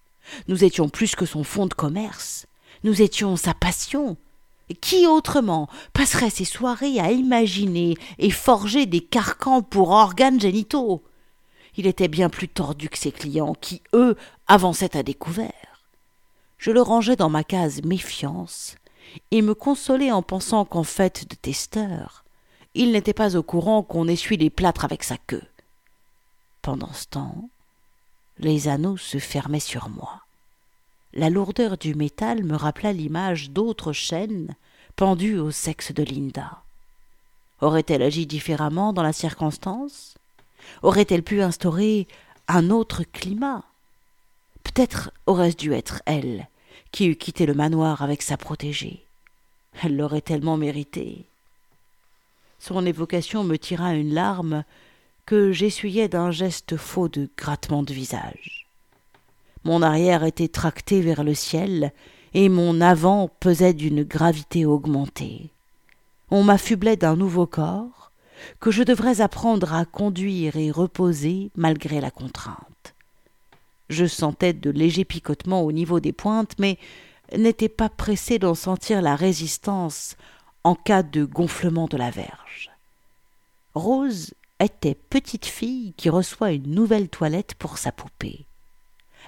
nous 0.48 0.64
étions 0.64 0.88
plus 0.88 1.14
que 1.14 1.26
son 1.26 1.44
fonds 1.44 1.66
de 1.66 1.74
commerce, 1.74 2.46
nous 2.84 3.02
étions 3.02 3.36
sa 3.36 3.54
passion. 3.54 4.16
Qui 4.80 5.06
autrement 5.06 5.68
passerait 5.92 6.30
ses 6.30 6.46
soirées 6.46 6.98
à 6.98 7.10
imaginer 7.10 7.96
et 8.18 8.30
forger 8.30 8.86
des 8.86 9.00
carcans 9.00 9.60
pour 9.60 9.90
organes 9.90 10.40
génitaux? 10.40 11.02
Il 11.76 11.86
était 11.86 12.08
bien 12.08 12.30
plus 12.30 12.48
tordu 12.48 12.88
que 12.88 12.98
ses 12.98 13.12
clients, 13.12 13.54
qui, 13.54 13.82
eux, 13.92 14.16
avançaient 14.46 14.96
à 14.96 15.02
découvert. 15.02 15.52
Je 16.58 16.70
le 16.70 16.80
rangeais 16.80 17.16
dans 17.16 17.28
ma 17.28 17.44
case 17.44 17.82
méfiance, 17.82 18.76
et 19.30 19.42
me 19.42 19.54
consolais 19.54 20.12
en 20.12 20.22
pensant 20.22 20.64
qu'en 20.64 20.84
fait 20.84 21.28
de 21.28 21.34
testeur, 21.34 22.24
il 22.74 22.92
n'était 22.92 23.12
pas 23.12 23.36
au 23.36 23.42
courant 23.42 23.82
qu'on 23.82 24.08
essuie 24.08 24.36
les 24.36 24.50
plâtres 24.50 24.84
avec 24.84 25.02
sa 25.04 25.16
queue. 25.16 25.42
Pendant 26.62 26.92
ce 26.92 27.06
temps, 27.06 27.48
les 28.38 28.68
anneaux 28.68 28.96
se 28.96 29.18
fermaient 29.18 29.60
sur 29.60 29.88
moi. 29.88 30.22
La 31.12 31.28
lourdeur 31.28 31.76
du 31.76 31.94
métal 31.94 32.42
me 32.44 32.56
rappela 32.56 32.92
l'image 32.92 33.50
d'autres 33.50 33.92
chaînes 33.92 34.54
pendues 34.96 35.38
au 35.38 35.50
sexe 35.50 35.92
de 35.92 36.02
Linda. 36.02 36.62
Aurait-elle 37.60 38.02
agi 38.02 38.26
différemment 38.26 38.92
dans 38.92 39.02
la 39.02 39.12
circonstance? 39.12 40.14
Aurait-elle 40.82 41.22
pu 41.22 41.42
instaurer 41.42 42.06
un 42.48 42.70
autre 42.70 43.04
climat? 43.04 43.64
Peut-être 44.64 45.12
aurait-ce 45.26 45.56
dû 45.56 45.72
être 45.72 46.02
elle 46.06 46.48
qui 46.92 47.06
eût 47.06 47.16
quitté 47.16 47.46
le 47.46 47.54
manoir 47.54 48.02
avec 48.02 48.22
sa 48.22 48.36
protégée. 48.36 49.04
Elle 49.82 49.96
l'aurait 49.96 50.20
tellement 50.20 50.56
mérité. 50.56 51.24
Son 52.58 52.86
évocation 52.86 53.42
me 53.42 53.56
tira 53.56 53.94
une 53.94 54.14
larme 54.14 54.64
que 55.26 55.52
j'essuyai 55.52 56.08
d'un 56.08 56.30
geste 56.30 56.76
faux 56.76 57.08
de 57.08 57.28
grattement 57.36 57.82
de 57.82 57.92
visage. 57.92 58.68
Mon 59.64 59.82
arrière 59.82 60.24
était 60.24 60.48
tracté 60.48 61.00
vers 61.00 61.24
le 61.24 61.34
ciel, 61.34 61.92
et 62.34 62.48
mon 62.48 62.80
avant 62.80 63.28
pesait 63.40 63.74
d'une 63.74 64.02
gravité 64.02 64.64
augmentée. 64.64 65.50
On 66.30 66.42
m'affublait 66.42 66.96
d'un 66.96 67.16
nouveau 67.16 67.46
corps, 67.46 68.10
que 68.58 68.70
je 68.70 68.82
devrais 68.82 69.20
apprendre 69.20 69.72
à 69.74 69.84
conduire 69.84 70.56
et 70.56 70.70
reposer 70.70 71.50
malgré 71.56 72.00
la 72.00 72.10
contrainte. 72.10 72.94
Je 73.92 74.06
sentais 74.06 74.54
de 74.54 74.70
légers 74.70 75.04
picotements 75.04 75.62
au 75.62 75.70
niveau 75.70 76.00
des 76.00 76.12
pointes, 76.12 76.54
mais 76.58 76.78
n'étais 77.36 77.68
pas 77.68 77.90
pressé 77.90 78.38
d'en 78.38 78.54
sentir 78.54 79.02
la 79.02 79.16
résistance 79.16 80.16
en 80.64 80.74
cas 80.74 81.02
de 81.02 81.26
gonflement 81.26 81.88
de 81.88 81.98
la 81.98 82.10
verge. 82.10 82.70
Rose 83.74 84.32
était 84.60 84.94
petite 84.94 85.44
fille 85.44 85.92
qui 85.98 86.08
reçoit 86.08 86.52
une 86.52 86.74
nouvelle 86.74 87.10
toilette 87.10 87.54
pour 87.54 87.76
sa 87.76 87.92
poupée. 87.92 88.46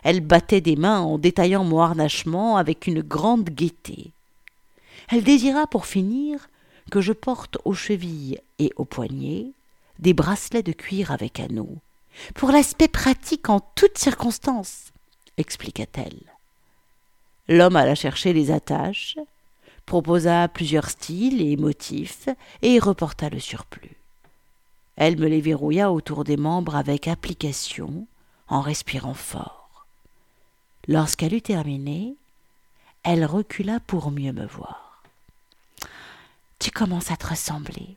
Elle 0.02 0.22
battait 0.22 0.62
des 0.62 0.76
mains 0.76 1.00
en 1.00 1.18
détaillant 1.18 1.64
mon 1.64 1.80
harnachement 1.80 2.56
avec 2.56 2.86
une 2.86 3.02
grande 3.02 3.50
gaieté. 3.50 4.12
Elle 5.10 5.24
désira 5.24 5.66
pour 5.66 5.84
finir 5.84 6.48
que 6.90 7.02
je 7.02 7.12
porte 7.12 7.58
aux 7.66 7.74
chevilles 7.74 8.38
et 8.58 8.72
aux 8.76 8.86
poignets 8.86 9.52
des 9.98 10.14
bracelets 10.14 10.62
de 10.62 10.72
cuir 10.72 11.10
avec 11.10 11.38
anneaux, 11.38 11.76
pour 12.34 12.50
l'aspect 12.50 12.88
pratique 12.88 13.48
en 13.48 13.60
toutes 13.74 13.98
circonstances, 13.98 14.92
expliqua-t-elle. 15.36 16.20
L'homme 17.48 17.76
alla 17.76 17.94
chercher 17.94 18.32
les 18.32 18.50
attaches, 18.50 19.16
proposa 19.86 20.48
plusieurs 20.48 20.88
styles 20.88 21.42
et 21.42 21.56
motifs, 21.56 22.28
et 22.62 22.78
reporta 22.78 23.28
le 23.28 23.40
surplus. 23.40 23.96
Elle 24.96 25.18
me 25.18 25.26
les 25.26 25.40
verrouilla 25.40 25.92
autour 25.92 26.24
des 26.24 26.36
membres 26.36 26.76
avec 26.76 27.08
application, 27.08 28.06
en 28.48 28.60
respirant 28.60 29.14
fort. 29.14 29.86
Lorsqu'elle 30.86 31.34
eut 31.34 31.42
terminé, 31.42 32.14
elle 33.02 33.24
recula 33.24 33.80
pour 33.80 34.10
mieux 34.10 34.32
me 34.32 34.46
voir. 34.46 35.02
Tu 36.58 36.70
commences 36.70 37.10
à 37.10 37.16
te 37.16 37.26
ressembler, 37.26 37.96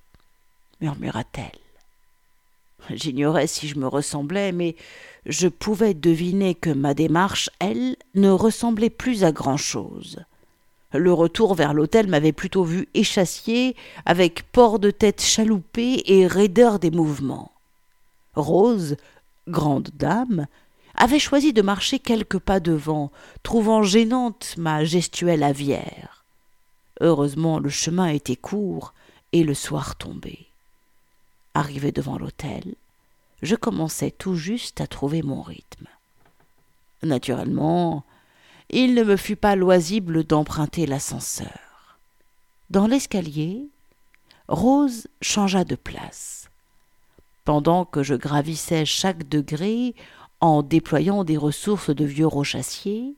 murmura-t-elle. 0.82 1.67
J'ignorais 2.90 3.48
si 3.48 3.68
je 3.68 3.80
me 3.80 3.88
ressemblais, 3.88 4.52
mais 4.52 4.76
je 5.26 5.48
pouvais 5.48 5.94
deviner 5.94 6.56
que 6.56 6.70
ma 6.70 6.94
démarche, 6.94 7.50
elle, 7.60 7.98
ne 8.16 8.30
ressemblait 8.30 8.90
plus 8.90 9.24
à 9.24 9.32
grand-chose. 9.32 10.20
Le 10.94 11.12
retour 11.12 11.54
vers 11.54 11.74
l'hôtel 11.74 12.08
m'avait 12.08 12.32
plutôt 12.32 12.64
vu 12.64 12.88
échassier, 12.94 13.76
avec 14.06 14.44
port 14.52 14.80
de 14.80 14.90
tête 14.90 15.22
chaloupé 15.22 16.02
et 16.06 16.28
raideur 16.28 16.80
des 16.80 16.92
mouvements. 16.92 17.52
Rose, 18.36 18.96
grande 19.48 19.90
dame, 19.94 20.48
avait 20.96 21.20
choisi 21.20 21.54
de 21.54 21.62
marcher 21.62 22.00
quelques 22.00 22.40
pas 22.40 22.60
devant, 22.60 23.12
trouvant 23.44 23.84
gênante 23.84 24.56
ma 24.58 24.84
gestuelle 24.86 25.44
aviaire. 25.44 26.26
Heureusement, 27.02 27.60
le 27.60 27.70
chemin 27.70 28.08
était 28.08 28.36
court 28.36 28.94
et 29.34 29.44
le 29.44 29.54
soir 29.54 29.98
tombait. 29.98 30.47
Arrivé 31.58 31.92
devant 31.92 32.20
l'hôtel, 32.20 32.76
je 33.42 33.56
commençais 33.56 34.12
tout 34.12 34.36
juste 34.36 34.80
à 34.80 34.86
trouver 34.86 35.24
mon 35.24 35.42
rythme. 35.42 35.88
Naturellement, 37.02 38.04
il 38.70 38.94
ne 38.94 39.02
me 39.02 39.18
fut 39.18 39.36
pas 39.36 39.56
loisible 39.56 40.24
d'emprunter 40.24 40.86
l'ascenseur. 40.86 41.98
Dans 42.70 42.86
l'escalier, 42.86 43.70
Rose 44.48 45.08
changea 45.24 45.64
de 45.64 45.74
place. 45.74 46.52
Pendant 47.44 47.86
que 47.86 48.04
je 48.04 48.14
gravissais 48.14 48.86
chaque 48.86 49.28
degré 49.28 49.96
en 50.42 50.62
déployant 50.62 51.24
des 51.24 51.38
ressources 51.38 51.90
de 51.90 52.06
vieux 52.06 52.28
rochassiers, 52.28 53.16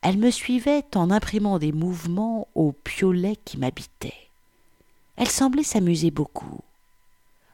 elle 0.00 0.18
me 0.18 0.30
suivait 0.30 0.84
en 0.94 1.10
imprimant 1.10 1.58
des 1.58 1.72
mouvements 1.72 2.46
au 2.54 2.70
piolet 2.70 3.34
qui 3.44 3.58
m'habitait. 3.58 4.30
Elle 5.16 5.28
semblait 5.28 5.64
s'amuser 5.64 6.12
beaucoup. 6.12 6.60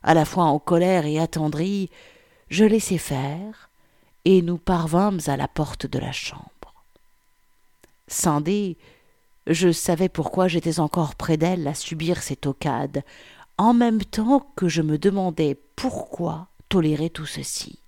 À 0.03 0.15
la 0.15 0.25
fois 0.25 0.45
en 0.45 0.59
colère 0.59 1.07
et 1.07 1.19
attendrie, 1.19 1.91
je 2.49 2.65
laissai 2.65 2.99
faire, 2.99 3.71
et 4.25 4.43
nous 4.43 4.59
parvînmes 4.59 5.21
à 5.27 5.37
la 5.37 5.49
porte 5.49 5.87
de 5.87 5.99
la 5.99 6.13
chambre. 6.13 6.75
Scindé, 8.09 8.77
je 9.47 9.73
savais 9.73 10.09
pourquoi 10.09 10.49
j'étais 10.49 10.81
encore 10.81 11.15
près 11.15 11.37
d'elle 11.37 11.67
à 11.69 11.75
subir 11.75 12.23
ces 12.23 12.37
tocades, 12.37 13.03
en 13.59 13.75
même 13.75 14.05
temps 14.05 14.47
que 14.57 14.69
je 14.69 14.83
me 14.83 14.99
demandais 14.99 15.59
pourquoi 15.77 16.49
tolérer 16.69 17.11
tout 17.11 17.27
ceci 17.27 17.81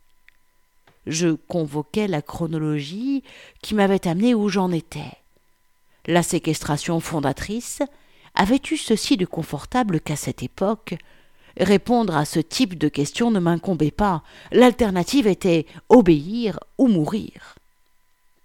je 1.07 1.29
convoquais 1.31 2.07
la 2.07 2.22
chronologie 2.22 3.22
qui 3.61 3.75
m'avait 3.75 4.07
amené 4.07 4.35
où 4.35 4.48
j'en 4.48 4.70
étais. 4.70 5.12
La 6.07 6.22
séquestration 6.22 7.01
fondatrice 7.01 7.83
avait 8.35 8.61
eu 8.70 8.77
ceci 8.77 9.16
de 9.16 9.27
confortable 9.27 10.01
qu'à 10.01 10.16
cette 10.16 10.42
époque, 10.42 10.94
Répondre 11.59 12.17
à 12.17 12.25
ce 12.25 12.41
type 12.41 12.79
de 12.79 12.88
questions 12.88 13.31
ne 13.31 13.41
m'incombait 13.41 13.91
pas. 13.91 14.23
L'alternative 14.51 15.27
était 15.27 15.67
obéir 15.88 16.59
ou 16.79 16.88
mourir. 16.88 17.57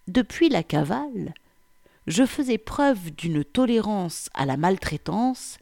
Depuis 0.07 0.49
la 0.49 0.63
cavale, 0.63 1.33
je 2.07 2.25
faisais 2.25 2.57
preuve 2.57 3.11
d'une 3.11 3.43
tolérance 3.43 4.29
à 4.33 4.45
la 4.45 4.57
maltraitance 4.57 5.57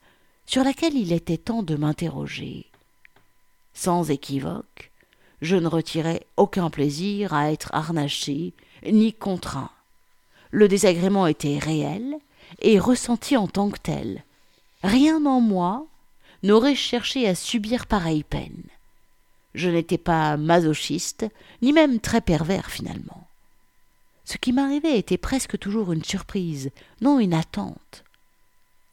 sur 0.45 0.63
laquelle 0.63 0.95
il 0.95 1.11
était 1.11 1.37
temps 1.37 1.63
de 1.63 1.75
m'interroger. 1.75 2.67
Sans 3.73 4.11
équivoque, 4.11 4.91
je 5.41 5.55
ne 5.55 5.67
retirais 5.67 6.25
aucun 6.37 6.69
plaisir 6.69 7.33
à 7.33 7.51
être 7.51 7.69
harnaché 7.73 8.53
ni 8.85 9.13
contraint. 9.13 9.71
Le 10.51 10.67
désagrément 10.67 11.27
était 11.27 11.57
réel 11.57 12.15
et 12.61 12.79
ressenti 12.79 13.35
en 13.35 13.47
tant 13.47 13.69
que 13.69 13.79
tel. 13.79 14.23
Rien 14.83 15.25
en 15.25 15.41
moi 15.41 15.87
n'aurait 16.45 16.75
cherché 16.75 17.27
à 17.27 17.35
subir 17.35 17.87
pareille 17.87 18.23
peine. 18.23 18.63
Je 19.55 19.69
n'étais 19.69 19.97
pas 19.97 20.37
masochiste, 20.37 21.25
ni 21.61 21.73
même 21.73 21.99
très 21.99 22.21
pervers 22.21 22.69
finalement. 22.69 23.27
Ce 24.25 24.37
qui 24.37 24.53
m'arrivait 24.53 24.97
était 24.97 25.17
presque 25.17 25.57
toujours 25.57 25.91
une 25.91 26.03
surprise, 26.03 26.71
non 27.01 27.19
une 27.19 27.33
attente. 27.33 28.03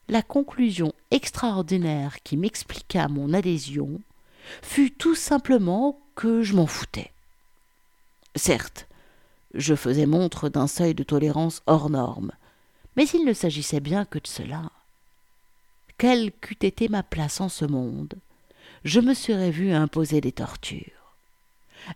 La 0.09 0.23
conclusion 0.23 0.93
extraordinaire 1.11 2.23
qui 2.23 2.37
m'expliqua 2.37 3.09
mon 3.09 3.33
adhésion 3.33 4.01
fut 4.63 4.91
tout 4.91 5.15
simplement 5.15 5.99
que 6.15 6.43
je 6.43 6.55
m'en 6.55 6.67
foutais. 6.67 7.13
Certes, 8.35 8.89
je 9.55 9.75
faisais 9.75 10.07
montre 10.07 10.49
d'un 10.49 10.67
seuil 10.67 10.95
de 10.95 11.03
tolérance 11.03 11.63
hors 11.67 11.91
norme, 11.91 12.33
mais 12.97 13.07
il 13.09 13.25
ne 13.25 13.33
s'agissait 13.33 13.81
bien 13.81 14.05
que 14.05 14.19
de 14.19 14.27
cela. 14.27 14.71
Quelle 16.03 16.33
qu'eût 16.33 16.67
été 16.67 16.89
ma 16.89 17.05
place 17.05 17.41
en 17.41 17.49
ce 17.49 17.65
monde, 17.65 18.15
je 18.85 18.99
me 18.99 19.15
serais 19.15 19.53
vu 19.53 19.71
imposer 19.71 20.21
des 20.21 20.33
tortures. 20.33 21.15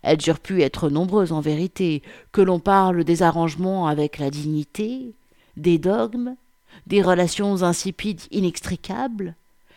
Elles 0.03 0.21
eurent 0.29 0.39
pu 0.39 0.63
être 0.63 0.91
nombreuses 0.91 1.33
en 1.33 1.41
vérité, 1.41 2.05
que 2.31 2.41
l'on 2.41 2.61
parle 2.61 3.03
des 3.03 3.25
arrangements 3.25 3.89
avec 3.89 4.19
la 4.19 4.31
dignité, 4.31 5.13
des 5.57 5.79
dogmes, 5.79 6.37
des 6.87 7.03
relations 7.03 7.65
insipides 7.65 8.21
inextricables, 8.31 9.35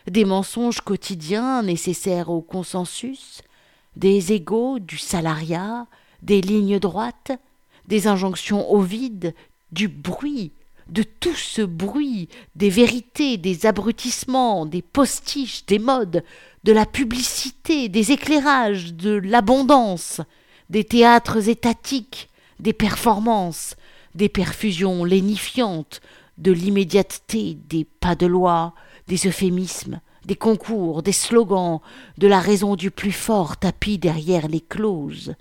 des 0.08 0.24
mensonges 0.24 0.80
quotidiens 0.80 1.64
nécessaires 1.64 2.30
au 2.30 2.40
consensus, 2.40 3.42
des 3.96 4.32
égaux, 4.32 4.78
du 4.78 4.96
salariat, 4.96 5.88
des 6.22 6.40
lignes 6.40 6.78
droites, 6.78 7.32
des 7.88 8.06
injonctions 8.06 8.70
au 8.70 8.80
vide, 8.80 9.34
du 9.72 9.88
bruit, 9.88 10.52
de 10.90 11.02
tout 11.02 11.34
ce 11.34 11.62
bruit, 11.62 12.28
des 12.56 12.70
vérités, 12.70 13.36
des 13.36 13.66
abrutissements, 13.66 14.66
des 14.66 14.82
postiches, 14.82 15.64
des 15.66 15.78
modes, 15.78 16.24
de 16.64 16.72
la 16.72 16.84
publicité, 16.84 17.88
des 17.88 18.12
éclairages, 18.12 18.94
de 18.94 19.12
l'abondance, 19.12 20.20
des 20.68 20.84
théâtres 20.84 21.48
étatiques, 21.48 22.28
des 22.58 22.72
performances, 22.72 23.76
des 24.14 24.28
perfusions 24.28 25.04
lénifiantes, 25.04 26.00
de 26.38 26.52
l'immédiateté, 26.52 27.56
des 27.68 27.84
pas 27.84 28.14
de 28.14 28.26
loi, 28.26 28.74
des 29.08 29.26
euphémismes, 29.26 30.00
des 30.24 30.36
concours, 30.36 31.02
des 31.02 31.12
slogans, 31.12 31.80
de 32.18 32.26
la 32.26 32.40
raison 32.40 32.76
du 32.76 32.90
plus 32.90 33.12
fort 33.12 33.56
tapis 33.56 33.98
derrière 33.98 34.48
les 34.48 34.60
clauses, 34.60 35.34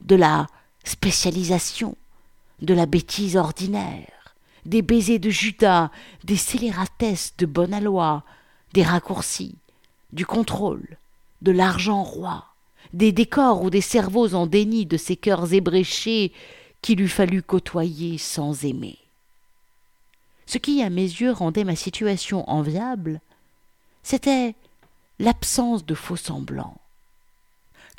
de 0.00 0.16
la 0.16 0.46
spécialisation, 0.84 1.96
de 2.60 2.74
la 2.74 2.86
bêtise 2.86 3.36
ordinaire, 3.36 4.23
des 4.66 4.82
baisers 4.82 5.18
de 5.18 5.30
Judas, 5.30 5.90
des 6.24 6.36
scélératesses 6.36 7.34
de 7.38 7.46
bonne 7.46 7.74
aloi, 7.74 8.24
des 8.72 8.82
raccourcis, 8.82 9.56
du 10.12 10.26
contrôle, 10.26 10.96
de 11.42 11.52
l'argent 11.52 12.02
roi, 12.02 12.46
des 12.92 13.12
décors 13.12 13.62
ou 13.62 13.70
des 13.70 13.80
cerveaux 13.80 14.34
en 14.34 14.46
déni 14.46 14.86
de 14.86 14.96
ces 14.96 15.16
cœurs 15.16 15.52
ébréchés 15.52 16.32
qu'il 16.82 17.00
eût 17.00 17.08
fallu 17.08 17.42
côtoyer 17.42 18.18
sans 18.18 18.64
aimer. 18.64 18.98
Ce 20.46 20.58
qui, 20.58 20.82
à 20.82 20.90
mes 20.90 21.02
yeux, 21.02 21.32
rendait 21.32 21.64
ma 21.64 21.76
situation 21.76 22.48
enviable, 22.48 23.20
c'était 24.02 24.54
l'absence 25.18 25.86
de 25.86 25.94
faux 25.94 26.16
semblants. 26.16 26.76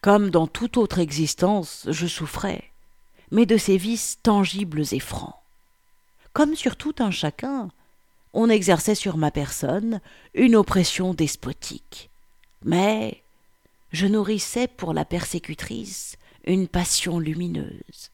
Comme 0.02 0.30
dans 0.30 0.46
toute 0.46 0.78
autre 0.78 1.00
existence, 1.00 1.88
je 1.90 2.06
souffrais, 2.06 2.64
mais 3.32 3.46
de 3.46 3.58
ces 3.58 3.78
vices 3.78 4.20
tangibles 4.22 4.84
et 4.92 5.00
francs. 5.00 5.36
Comme 6.36 6.54
sur 6.54 6.76
tout 6.76 6.96
un 7.00 7.12
chacun, 7.12 7.70
on 8.34 8.50
exerçait 8.50 8.94
sur 8.94 9.16
ma 9.16 9.32
personne 9.32 10.02
une 10.34 10.58
oppression 10.58 11.14
despotique. 11.14 12.10
Mais 12.66 13.24
je 13.94 14.06
nourrissais 14.06 14.68
pour 14.68 14.94
la 14.94 15.06
persécutrice 15.06 16.18
une 16.46 16.68
passion 16.68 17.20
lumineuse. 17.20 18.12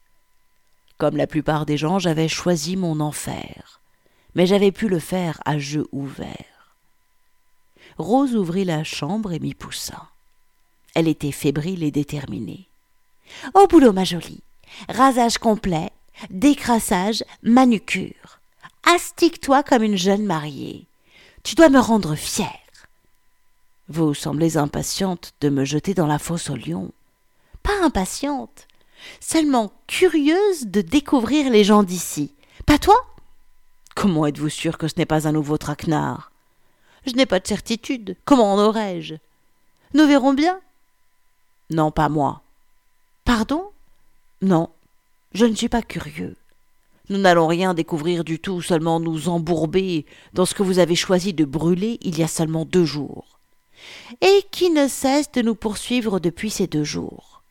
Comme 0.98 1.16
la 1.16 1.26
plupart 1.26 1.66
des 1.66 1.76
gens, 1.76 1.98
j'avais 1.98 2.28
choisi 2.28 2.76
mon 2.76 3.00
enfer, 3.00 3.80
mais 4.36 4.46
j'avais 4.46 4.70
pu 4.70 4.86
le 4.86 5.00
faire 5.00 5.40
à 5.44 5.58
jeu 5.58 5.88
ouvert. 5.90 6.76
Rose 7.98 8.36
ouvrit 8.36 8.64
la 8.64 8.84
chambre 8.84 9.32
et 9.32 9.40
m'y 9.40 9.54
poussa. 9.54 10.10
Elle 10.94 11.08
était 11.08 11.32
fébrile 11.32 11.82
et 11.82 11.90
déterminée. 11.90 12.68
Au 13.54 13.66
boulot, 13.66 13.92
ma 13.92 14.04
jolie. 14.04 14.44
Rasage 14.88 15.38
complet, 15.38 15.90
décrassage, 16.30 17.24
manucure. 17.42 18.40
Astique-toi 18.84 19.62
comme 19.62 19.82
une 19.82 19.96
jeune 19.96 20.24
mariée. 20.24 20.86
Tu 21.42 21.54
dois 21.54 21.68
me 21.68 21.80
rendre 21.80 22.14
fière. 22.14 22.48
Vous 23.88 24.14
semblez 24.14 24.56
impatiente 24.56 25.34
de 25.40 25.48
me 25.48 25.64
jeter 25.64 25.94
dans 25.94 26.06
la 26.06 26.18
fosse 26.18 26.50
au 26.50 26.56
lion. 26.56 26.92
Pas 27.62 27.82
impatiente, 27.82 28.66
seulement 29.20 29.72
curieuse 29.86 30.66
de 30.66 30.80
découvrir 30.80 31.50
les 31.50 31.64
gens 31.64 31.82
d'ici. 31.82 32.34
Pas 32.66 32.78
toi? 32.78 32.96
Comment 33.94 34.26
êtes-vous 34.26 34.48
sûr 34.48 34.78
que 34.78 34.88
ce 34.88 34.94
n'est 34.96 35.06
pas 35.06 35.28
un 35.28 35.32
nouveau 35.32 35.58
traquenard? 35.58 36.32
Je 37.06 37.12
n'ai 37.12 37.26
pas 37.26 37.40
de 37.40 37.46
certitude. 37.46 38.16
Comment 38.24 38.54
en 38.54 38.58
aurais-je? 38.58 39.14
Nous 39.94 40.06
verrons 40.06 40.32
bien. 40.32 40.60
Non, 41.70 41.90
pas 41.90 42.08
moi. 42.08 42.42
Pardon? 43.24 43.70
Non, 44.40 44.70
je 45.34 45.46
ne 45.46 45.54
suis 45.54 45.68
pas 45.68 45.82
curieux. 45.82 46.36
Nous 47.08 47.18
n'allons 47.18 47.46
rien 47.46 47.74
découvrir 47.74 48.24
du 48.24 48.38
tout, 48.38 48.62
seulement 48.62 49.00
nous 49.00 49.28
embourber 49.28 50.06
dans 50.32 50.46
ce 50.46 50.54
que 50.54 50.62
vous 50.62 50.78
avez 50.78 50.94
choisi 50.94 51.32
de 51.32 51.44
brûler 51.44 51.98
il 52.02 52.18
y 52.18 52.22
a 52.22 52.28
seulement 52.28 52.64
deux 52.64 52.84
jours, 52.84 53.40
et 54.20 54.44
qui 54.50 54.70
ne 54.70 54.88
cesse 54.88 55.32
de 55.32 55.42
nous 55.42 55.54
poursuivre 55.54 56.20
depuis 56.20 56.50
ces 56.50 56.66
deux 56.66 56.84
jours. 56.84 57.42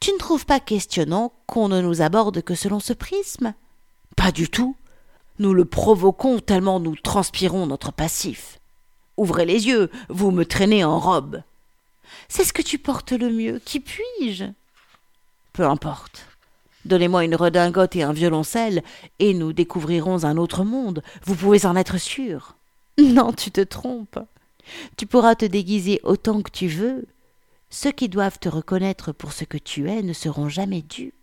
Tu 0.00 0.12
ne 0.12 0.18
trouves 0.18 0.46
pas 0.46 0.60
questionnant 0.60 1.32
qu'on 1.46 1.68
ne 1.68 1.82
nous 1.82 2.00
aborde 2.00 2.42
que 2.42 2.54
selon 2.54 2.80
ce 2.80 2.94
prisme? 2.94 3.52
Pas 4.16 4.32
du 4.32 4.48
tout. 4.48 4.74
Nous 5.38 5.52
le 5.52 5.66
provoquons 5.66 6.38
tellement 6.38 6.80
nous 6.80 6.96
transpirons 6.96 7.66
notre 7.66 7.92
passif. 7.92 8.60
Ouvrez 9.18 9.44
les 9.44 9.66
yeux, 9.66 9.90
vous 10.08 10.30
me 10.30 10.46
traînez 10.46 10.84
en 10.84 10.98
robe. 10.98 11.42
C'est 12.28 12.44
ce 12.44 12.54
que 12.54 12.62
tu 12.62 12.78
portes 12.78 13.12
le 13.12 13.30
mieux. 13.30 13.58
Qui 13.58 13.80
puis-je? 13.80 14.46
Peu 15.52 15.66
importe. 15.66 16.29
Donnez-moi 16.84 17.24
une 17.24 17.34
redingote 17.34 17.96
et 17.96 18.02
un 18.02 18.12
violoncelle, 18.12 18.82
et 19.18 19.34
nous 19.34 19.52
découvrirons 19.52 20.24
un 20.24 20.36
autre 20.36 20.64
monde. 20.64 21.02
Vous 21.24 21.34
pouvez 21.34 21.66
en 21.66 21.76
être 21.76 21.98
sûr. 21.98 22.56
Non, 22.98 23.32
tu 23.32 23.50
te 23.50 23.60
trompes. 23.60 24.18
Tu 24.96 25.06
pourras 25.06 25.34
te 25.34 25.44
déguiser 25.44 26.00
autant 26.02 26.42
que 26.42 26.50
tu 26.50 26.68
veux. 26.68 27.06
Ceux 27.70 27.92
qui 27.92 28.08
doivent 28.08 28.38
te 28.38 28.48
reconnaître 28.48 29.12
pour 29.12 29.32
ce 29.32 29.44
que 29.44 29.58
tu 29.58 29.88
es 29.88 30.02
ne 30.02 30.12
seront 30.12 30.48
jamais 30.48 30.82
dupes. 30.82 31.14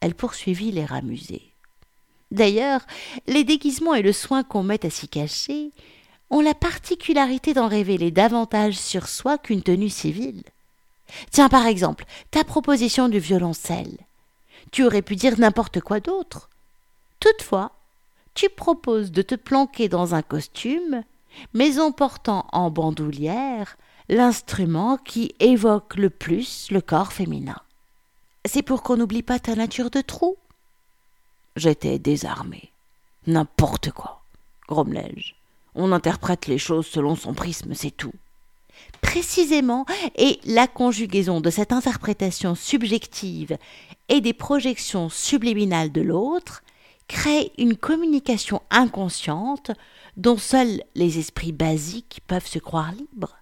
Elle 0.00 0.14
poursuivit 0.14 0.72
l'air 0.72 0.92
amusé. 0.92 1.42
D'ailleurs, 2.30 2.80
les 3.26 3.44
déguisements 3.44 3.94
et 3.94 4.02
le 4.02 4.12
soin 4.12 4.42
qu'on 4.42 4.62
met 4.62 4.84
à 4.84 4.90
s'y 4.90 5.08
cacher 5.08 5.70
ont 6.30 6.40
la 6.40 6.54
particularité 6.54 7.54
d'en 7.54 7.68
révéler 7.68 8.10
davantage 8.10 8.74
sur 8.74 9.08
soi 9.08 9.38
qu'une 9.38 9.62
tenue 9.62 9.88
civile. 9.88 10.42
Tiens, 11.30 11.48
par 11.48 11.66
exemple, 11.66 12.04
ta 12.32 12.42
proposition 12.42 13.08
du 13.08 13.20
violoncelle. 13.20 13.96
Tu 14.70 14.84
aurais 14.84 15.02
pu 15.02 15.16
dire 15.16 15.38
n'importe 15.38 15.80
quoi 15.80 16.00
d'autre. 16.00 16.48
Toutefois, 17.20 17.72
tu 18.34 18.48
proposes 18.48 19.12
de 19.12 19.22
te 19.22 19.34
planquer 19.34 19.88
dans 19.88 20.14
un 20.14 20.22
costume, 20.22 21.02
mais 21.54 21.78
en 21.78 21.92
portant 21.92 22.46
en 22.52 22.70
bandoulière 22.70 23.76
l'instrument 24.08 24.98
qui 24.98 25.34
évoque 25.40 25.96
le 25.96 26.10
plus 26.10 26.70
le 26.70 26.80
corps 26.80 27.12
féminin. 27.12 27.56
C'est 28.44 28.62
pour 28.62 28.82
qu'on 28.82 28.96
n'oublie 28.96 29.22
pas 29.22 29.38
ta 29.38 29.56
nature 29.56 29.90
de 29.90 30.00
trou. 30.00 30.36
J'étais 31.56 31.98
désarmé. 31.98 32.70
N'importe 33.26 33.90
quoi, 33.90 34.22
grommelai-je. 34.68 35.32
On 35.74 35.92
interprète 35.92 36.46
les 36.46 36.58
choses 36.58 36.86
selon 36.86 37.16
son 37.16 37.34
prisme, 37.34 37.74
c'est 37.74 37.90
tout. 37.90 38.12
Précisément, 39.02 39.86
et 40.16 40.40
la 40.44 40.66
conjugaison 40.66 41.40
de 41.40 41.50
cette 41.50 41.72
interprétation 41.72 42.54
subjective 42.54 43.56
et 44.08 44.20
des 44.20 44.32
projections 44.32 45.08
subliminales 45.08 45.92
de 45.92 46.02
l'autre 46.02 46.62
crée 47.08 47.52
une 47.58 47.76
communication 47.76 48.62
inconsciente 48.70 49.70
dont 50.16 50.38
seuls 50.38 50.82
les 50.94 51.18
esprits 51.18 51.52
basiques 51.52 52.20
peuvent 52.26 52.46
se 52.46 52.58
croire 52.58 52.92
libres. 52.92 53.36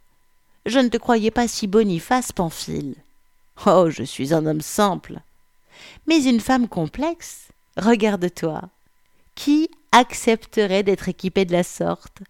Je 0.67 0.79
ne 0.79 0.89
te 0.89 0.97
croyais 0.97 1.31
pas 1.31 1.49
si 1.49 1.67
boniface, 1.67 2.33
Pamphile. 2.33 2.95
Oh, 3.67 3.91
je 3.91 4.03
suis 4.03 4.35
un 4.35 4.47
homme 4.47 4.61
simple. 4.61 5.21
Mais 6.07 6.25
une 6.25 6.41
femme 6.41 6.69
complexe 6.69 7.49
Regarde-toi. 7.77 8.63
Qui 9.35 9.69
accepterait 9.91 10.85
d'être 10.85 11.09
équipée 11.09 11.45
de 11.45 11.53
la 11.53 11.65
sorte? 11.65 12.23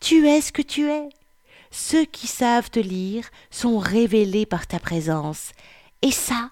Tu 0.00 0.28
es 0.28 0.40
ce 0.40 0.52
que 0.52 0.62
tu 0.62 0.88
es. 0.88 1.08
Ceux 1.72 2.04
qui 2.04 2.26
savent 2.26 2.70
te 2.70 2.78
lire 2.78 3.24
sont 3.50 3.78
révélés 3.78 4.44
par 4.46 4.66
ta 4.66 4.78
présence. 4.78 5.52
Et 6.02 6.12
ça, 6.12 6.50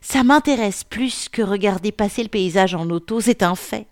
ça 0.00 0.22
m'intéresse 0.22 0.84
plus 0.84 1.28
que 1.28 1.42
regarder 1.42 1.90
passer 1.90 2.22
le 2.22 2.28
paysage 2.28 2.74
en 2.74 2.88
auto, 2.88 3.20
c'est 3.20 3.42
un 3.42 3.56
fait. 3.56 3.88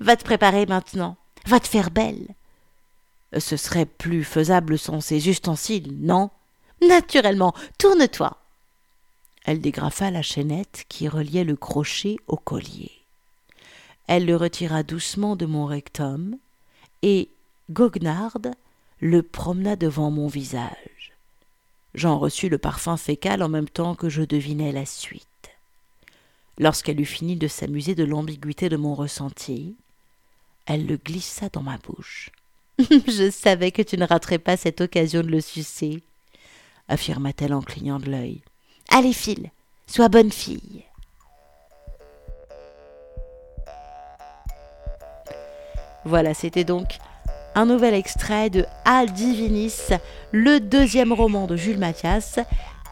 Va 0.00 0.16
te 0.16 0.24
préparer 0.24 0.64
maintenant, 0.64 1.16
va 1.46 1.60
te 1.60 1.68
faire 1.68 1.90
belle. 1.90 2.26
Ce 3.38 3.58
serait 3.58 3.86
plus 3.86 4.24
faisable 4.24 4.78
sans 4.78 5.02
ces 5.02 5.28
ustensiles, 5.28 5.94
non? 6.00 6.30
Naturellement, 6.80 7.52
tourne-toi. 7.78 8.38
Elle 9.44 9.60
dégrafa 9.60 10.10
la 10.10 10.22
chaînette 10.22 10.86
qui 10.88 11.06
reliait 11.06 11.44
le 11.44 11.56
crochet 11.56 12.16
au 12.26 12.36
collier. 12.36 12.92
Elle 14.06 14.24
le 14.24 14.36
retira 14.36 14.82
doucement 14.82 15.36
de 15.36 15.44
mon 15.44 15.66
rectum, 15.66 16.38
et 17.02 17.28
goguenarde 17.70 18.52
le 19.00 19.22
promena 19.22 19.76
devant 19.76 20.10
mon 20.10 20.26
visage. 20.26 21.12
J'en 21.94 22.18
reçus 22.18 22.48
le 22.48 22.58
parfum 22.58 22.96
fécal 22.96 23.42
en 23.42 23.48
même 23.48 23.68
temps 23.68 23.94
que 23.94 24.08
je 24.08 24.22
devinais 24.22 24.72
la 24.72 24.86
suite. 24.86 25.26
Lorsqu'elle 26.58 27.00
eut 27.00 27.06
fini 27.06 27.36
de 27.36 27.48
s'amuser 27.48 27.94
de 27.94 28.04
l'ambiguïté 28.04 28.68
de 28.68 28.76
mon 28.76 28.94
ressenti, 28.94 29.76
elle 30.66 30.86
le 30.86 30.96
glissa 30.96 31.48
dans 31.48 31.62
ma 31.62 31.78
bouche. 31.78 32.30
Je 32.78 33.30
savais 33.30 33.72
que 33.72 33.82
tu 33.82 33.96
ne 33.96 34.06
raterais 34.06 34.38
pas 34.38 34.56
cette 34.56 34.80
occasion 34.80 35.22
de 35.22 35.28
le 35.28 35.40
sucer, 35.40 36.02
affirma-t-elle 36.88 37.54
en 37.54 37.62
clignant 37.62 37.98
de 37.98 38.10
l'œil. 38.10 38.42
Allez, 38.88 39.12
file, 39.12 39.50
sois 39.86 40.08
bonne 40.08 40.30
fille. 40.30 40.84
Voilà, 46.04 46.34
c'était 46.34 46.64
donc 46.64 46.98
un 47.58 47.66
nouvel 47.66 47.92
extrait 47.94 48.50
de 48.50 48.64
A 48.84 49.04
Divinis, 49.04 49.88
le 50.30 50.60
deuxième 50.60 51.12
roman 51.12 51.48
de 51.48 51.56
Jules 51.56 51.78
Mathias, 51.78 52.38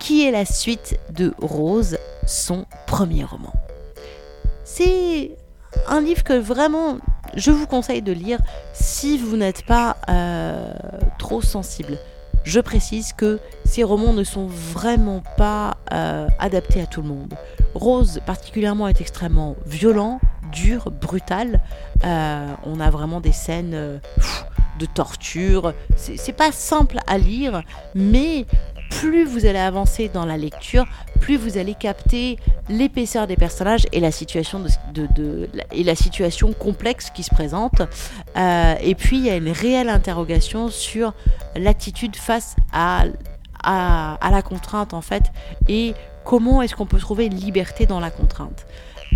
qui 0.00 0.26
est 0.26 0.33
la 0.33 0.44
suite 0.44 0.98
de 1.11 1.33
Rose, 1.40 1.98
son 2.26 2.66
premier 2.88 3.22
roman. 3.22 3.52
C'est 4.64 5.37
un 5.87 6.00
livre 6.00 6.24
que 6.24 6.33
vraiment 6.33 6.98
je 7.37 7.52
vous 7.52 7.68
conseille 7.68 8.02
de 8.02 8.11
lire 8.11 8.40
si 8.72 9.18
vous 9.18 9.37
n'êtes 9.37 9.64
pas 9.64 9.98
euh, 10.09 10.74
trop 11.16 11.42
sensible. 11.42 11.96
Je 12.42 12.59
précise 12.59 13.12
que 13.12 13.38
ces 13.64 13.85
romans 13.85 14.14
ne 14.14 14.24
sont 14.24 14.48
vraiment 14.48 15.22
pas 15.37 15.76
euh, 15.92 16.26
adaptés 16.40 16.81
à 16.81 16.87
tout 16.87 17.02
le 17.02 17.09
monde. 17.09 17.35
Rose 17.74 18.20
particulièrement 18.26 18.88
est 18.88 19.00
extrêmement 19.00 19.55
violent, 19.64 20.18
dur, 20.50 20.90
brutal. 20.90 21.61
Euh, 22.05 22.48
on 22.64 22.81
a 22.81 22.90
vraiment 22.90 23.20
des 23.20 23.33
scènes 23.33 24.00
de 24.78 24.86
torture. 24.86 25.72
C'est 25.96 26.36
pas 26.36 26.52
simple 26.52 26.98
à 27.06 27.18
lire, 27.18 27.62
mais 27.94 28.46
plus 28.90 29.24
vous 29.24 29.46
allez 29.46 29.58
avancer 29.58 30.08
dans 30.12 30.24
la 30.24 30.36
lecture, 30.36 30.86
plus 31.20 31.36
vous 31.36 31.58
allez 31.58 31.74
capter 31.74 32.38
l'épaisseur 32.68 33.26
des 33.26 33.36
personnages 33.36 33.86
et 33.92 34.00
la 34.00 34.10
situation, 34.10 34.62
de, 34.94 35.48
et 35.72 35.84
la 35.84 35.94
situation 35.94 36.52
complexe 36.52 37.10
qui 37.10 37.22
se 37.22 37.34
présente. 37.34 37.82
Euh, 38.36 38.74
et 38.80 38.94
puis 38.94 39.18
il 39.18 39.26
y 39.26 39.30
a 39.30 39.36
une 39.36 39.50
réelle 39.50 39.88
interrogation 39.88 40.68
sur 40.68 41.14
l'attitude 41.56 42.16
face 42.16 42.56
à, 42.72 43.04
à, 43.62 44.14
à, 44.14 44.30
la 44.30 44.42
contrainte 44.42 44.94
en 44.94 45.02
fait 45.02 45.24
et 45.68 45.94
comment 46.24 46.62
est-ce 46.62 46.74
qu'on 46.74 46.86
peut 46.86 46.98
trouver 46.98 47.26
une 47.26 47.36
liberté 47.36 47.86
dans 47.86 48.00
la 48.00 48.10
contrainte. 48.10 48.66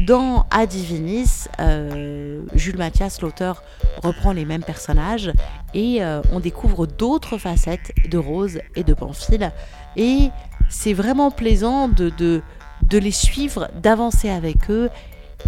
Dans 0.07 0.47
Adivinis, 0.51 1.47
euh, 1.61 2.43
Jules 2.55 2.79
Mathias, 2.79 3.21
l'auteur, 3.21 3.63
reprend 4.03 4.33
les 4.33 4.47
mêmes 4.47 4.63
personnages 4.63 5.31
et 5.75 6.03
euh, 6.03 6.23
on 6.33 6.41
découvre 6.41 6.87
d'autres 6.87 7.37
facettes 7.37 7.93
de 8.09 8.17
Rose 8.17 8.61
et 8.77 8.83
de 8.83 8.95
Pamphile. 8.95 9.53
Et 9.97 10.31
c'est 10.71 10.95
vraiment 10.95 11.31
plaisant 11.31 11.89
de, 11.89 12.43
les 12.91 13.11
suivre, 13.11 13.69
d'avancer 13.75 14.31
avec 14.31 14.71
eux. 14.71 14.89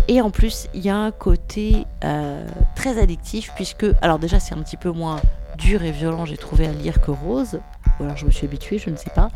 Et 0.08 0.20
en 0.20 0.30
plus, 0.30 0.68
il 0.74 0.82
y 0.82 0.90
a 0.90 0.96
un 0.96 1.12
côté 1.12 1.86
euh, 2.04 2.46
très 2.74 3.00
addictif, 3.00 3.52
puisque, 3.54 3.86
alors 4.02 4.18
déjà, 4.18 4.38
c'est 4.38 4.54
un 4.54 4.62
petit 4.62 4.76
peu 4.76 4.90
moins 4.90 5.20
dur 5.56 5.82
et 5.82 5.92
violent, 5.92 6.26
j'ai 6.26 6.36
trouvé 6.36 6.66
à 6.66 6.72
lire 6.72 7.00
que 7.00 7.10
Rose, 7.10 7.60
alors 8.02 8.16
je 8.16 8.26
me 8.26 8.30
suis 8.30 8.46
habituée, 8.46 8.78
je 8.78 8.90
ne 8.90 8.96
sais 8.96 9.10
pas. 9.10 9.28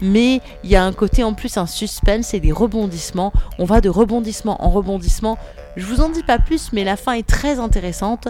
Mais 0.00 0.40
il 0.62 0.70
y 0.70 0.76
a 0.76 0.84
un 0.84 0.92
côté 0.92 1.24
en 1.24 1.34
plus, 1.34 1.56
un 1.56 1.66
suspense 1.66 2.34
et 2.34 2.40
des 2.40 2.52
rebondissements. 2.52 3.32
On 3.58 3.64
va 3.64 3.80
de 3.80 3.88
rebondissement 3.88 4.64
en 4.64 4.70
rebondissement. 4.70 5.38
Je 5.76 5.86
vous 5.86 6.00
en 6.00 6.08
dis 6.08 6.22
pas 6.22 6.38
plus, 6.38 6.72
mais 6.72 6.84
la 6.84 6.96
fin 6.96 7.12
est 7.12 7.26
très 7.26 7.58
intéressante. 7.58 8.28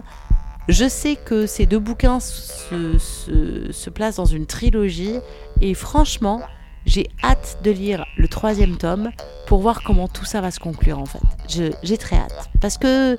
Je 0.68 0.88
sais 0.88 1.16
que 1.16 1.46
ces 1.46 1.66
deux 1.66 1.78
bouquins 1.78 2.20
se, 2.20 2.98
se, 2.98 3.90
placent 3.90 4.16
dans 4.16 4.24
une 4.24 4.46
trilogie 4.46 5.18
et 5.61 5.74
franchement, 5.74 6.40
j'ai 6.87 7.09
hâte 7.22 7.59
de 7.62 7.70
lire 7.70 8.07
le 8.16 8.28
troisième 8.28 8.76
tome 8.76 9.11
pour 9.46 9.61
voir 9.61 9.83
comment 9.83 10.09
tout 10.09 10.24
ça 10.24 10.40
va 10.40 10.50
se 10.50 10.61
conclure 10.61 10.98
en 10.98 11.04
fait. 11.04 11.20
J'ai 11.83 11.98
très 11.98 12.16
hâte 12.16 12.48
parce 12.62 12.78
que 12.78 13.18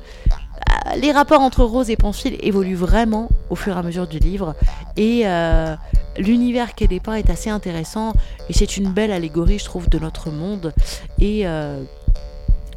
les 0.97 1.11
rapports 1.11 1.41
entre 1.41 1.63
Rose 1.63 1.89
et 1.89 1.95
Pamphile 1.95 2.37
évoluent 2.41 2.75
vraiment 2.75 3.29
au 3.49 3.55
fur 3.55 3.75
et 3.75 3.79
à 3.79 3.83
mesure 3.83 4.07
du 4.07 4.19
livre. 4.19 4.55
Et 4.97 5.21
euh, 5.25 5.75
l'univers 6.17 6.75
qu'elle 6.75 6.89
dépeint 6.89 7.15
est 7.15 7.29
assez 7.29 7.49
intéressant. 7.49 8.13
Et 8.49 8.53
c'est 8.53 8.77
une 8.77 8.91
belle 8.91 9.11
allégorie 9.11 9.59
je 9.59 9.65
trouve 9.65 9.89
de 9.89 9.99
notre 9.99 10.31
monde 10.31 10.73
et, 11.19 11.47
euh, 11.47 11.83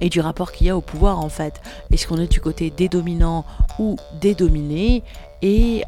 et 0.01 0.09
du 0.09 0.21
rapport 0.21 0.53
qu'il 0.53 0.67
y 0.67 0.71
a 0.71 0.77
au 0.77 0.81
pouvoir 0.81 1.21
en 1.21 1.29
fait. 1.29 1.61
Est-ce 1.93 2.07
qu'on 2.07 2.19
est 2.19 2.31
du 2.31 2.41
côté 2.41 2.71
des 2.71 2.89
dominants 2.89 3.45
ou 3.79 3.97
des 4.21 4.35
dominés? 4.35 5.03
Et 5.43 5.85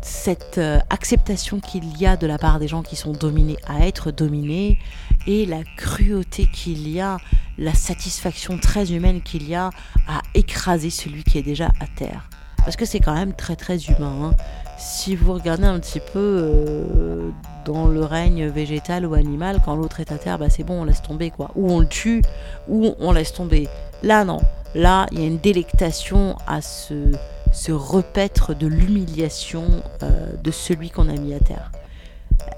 cette 0.00 0.60
acceptation 0.90 1.60
qu'il 1.60 1.96
y 1.98 2.06
a 2.06 2.16
de 2.16 2.26
la 2.26 2.38
part 2.38 2.58
des 2.58 2.66
gens 2.66 2.82
qui 2.82 2.96
sont 2.96 3.12
dominés 3.12 3.58
à 3.66 3.86
être 3.86 4.10
dominés 4.10 4.78
et 5.26 5.46
la 5.46 5.62
cruauté 5.76 6.46
qu'il 6.52 6.88
y 6.88 7.00
a 7.00 7.18
la 7.58 7.74
satisfaction 7.74 8.58
très 8.58 8.92
humaine 8.92 9.20
qu'il 9.22 9.48
y 9.48 9.54
a 9.54 9.70
à 10.08 10.22
écraser 10.34 10.90
celui 10.90 11.22
qui 11.22 11.38
est 11.38 11.42
déjà 11.42 11.68
à 11.80 11.86
terre. 11.86 12.28
Parce 12.58 12.76
que 12.76 12.84
c'est 12.84 13.00
quand 13.00 13.14
même 13.14 13.34
très 13.34 13.56
très 13.56 13.78
humain. 13.84 14.16
Hein. 14.22 14.34
Si 14.78 15.16
vous 15.16 15.32
regardez 15.34 15.64
un 15.64 15.78
petit 15.80 16.00
peu 16.00 16.18
euh, 16.18 17.30
dans 17.64 17.88
le 17.88 18.04
règne 18.04 18.46
végétal 18.46 19.04
ou 19.06 19.14
animal, 19.14 19.60
quand 19.64 19.76
l'autre 19.76 20.00
est 20.00 20.12
à 20.12 20.18
terre, 20.18 20.38
bah 20.38 20.48
c'est 20.48 20.64
bon, 20.64 20.82
on 20.82 20.84
laisse 20.84 21.02
tomber 21.02 21.30
quoi. 21.30 21.50
Ou 21.56 21.70
on 21.70 21.80
le 21.80 21.86
tue, 21.86 22.22
ou 22.68 22.94
on 22.98 23.12
laisse 23.12 23.32
tomber. 23.32 23.68
Là 24.02 24.24
non. 24.24 24.40
Là, 24.74 25.06
il 25.12 25.20
y 25.20 25.24
a 25.24 25.26
une 25.26 25.38
délectation 25.38 26.36
à 26.46 26.62
se, 26.62 27.12
se 27.52 27.72
repaître 27.72 28.54
de 28.54 28.66
l'humiliation 28.66 29.82
euh, 30.02 30.32
de 30.42 30.50
celui 30.50 30.90
qu'on 30.90 31.08
a 31.08 31.12
mis 31.12 31.34
à 31.34 31.40
terre. 31.40 31.70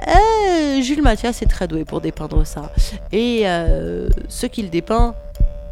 Euh, 0.08 0.80
Jules 0.82 1.02
Mathias 1.02 1.42
est 1.42 1.46
très 1.46 1.68
doué 1.68 1.84
pour 1.84 2.00
dépeindre 2.00 2.46
ça. 2.46 2.72
Et 3.12 3.42
euh, 3.44 4.08
ce 4.28 4.46
qu'il 4.46 4.70
dépeint, 4.70 5.14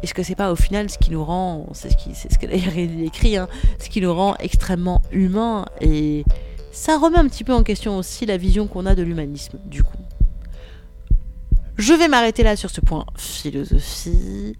est-ce 0.01 0.13
que 0.13 0.23
c'est 0.23 0.35
pas 0.35 0.51
au 0.51 0.55
final 0.55 0.89
ce 0.89 0.97
qui 0.97 1.11
nous 1.11 1.23
rend, 1.23 1.67
c'est 1.73 1.91
ce 1.91 1.97
qui, 1.97 2.13
c'est 2.13 2.31
ce 2.31 3.03
écrit, 3.03 3.37
hein, 3.37 3.47
ce 3.79 3.89
qui 3.89 4.01
nous 4.01 4.13
rend 4.13 4.35
extrêmement 4.39 5.01
humain 5.11 5.65
et 5.81 6.25
ça 6.73 6.97
remet 6.97 7.17
un 7.17 7.27
petit 7.27 7.43
peu 7.43 7.53
en 7.53 7.63
question 7.63 7.97
aussi 7.97 8.25
la 8.25 8.35
vision 8.35 8.67
qu'on 8.67 8.85
a 8.85 8.95
de 8.95 9.03
l'humanisme, 9.03 9.59
du 9.65 9.83
coup. 9.83 9.97
Je 11.77 11.93
vais 11.93 12.07
m'arrêter 12.07 12.43
là 12.43 12.55
sur 12.55 12.69
ce 12.69 12.81
point 12.81 13.05
philosophie. 13.15 14.57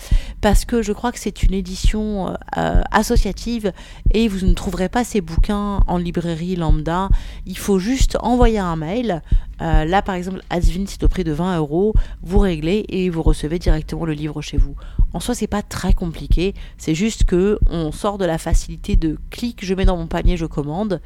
parce 0.41 0.66
que 0.66 0.82
je 0.82 0.93
crois 0.93 1.11
que 1.11 1.20
c'est 1.20 1.43
une 1.43 1.53
édition 1.53 2.36
euh, 2.57 2.82
associative 2.91 3.74
et 4.11 4.28
vous 4.28 4.45
ne 4.45 4.53
trouverez 4.53 4.89
pas 4.89 5.03
ces 5.03 5.22
bouquins 5.22 5.80
en 5.88 5.97
librairie 5.97 6.55
lambda. 6.55 7.09
Il 7.45 7.57
faut 7.57 7.80
juste 7.80 8.18
envoyer 8.22 8.59
un 8.59 8.76
mail. 8.76 9.22
Euh, 9.61 9.86
là, 9.86 10.01
par 10.01 10.16
exemple, 10.16 10.41
Advent, 10.49 10.86
c'est 10.88 11.03
au 11.03 11.07
prix 11.07 11.24
de 11.24 11.32
20 11.32 11.57
euros. 11.57 11.93
Vous 12.22 12.39
réglez 12.39 12.86
et 12.89 13.09
vous 13.09 13.22
recevez 13.22 13.59
directement 13.59 14.05
le 14.05 14.14
livre 14.14 14.41
chez 14.41 14.57
vous. 14.57 14.76
En 15.14 15.20
soi, 15.20 15.36
c'est 15.36 15.47
pas 15.47 15.61
très 15.61 15.93
compliqué. 15.93 16.53
C'est 16.78 16.95
juste 16.95 17.24
que 17.24 17.59
on 17.70 17.91
sort 17.91 18.18
de 18.18 18.26
la 18.26 18.38
facilité 18.38 18.95
de 18.95 19.18
clic, 19.30 19.64
je 19.64 19.74
mets 19.74 19.86
dans 19.86 19.97
mon 19.97 20.07
panier, 20.07 20.38
je 20.38 20.45
commande. 20.45 21.01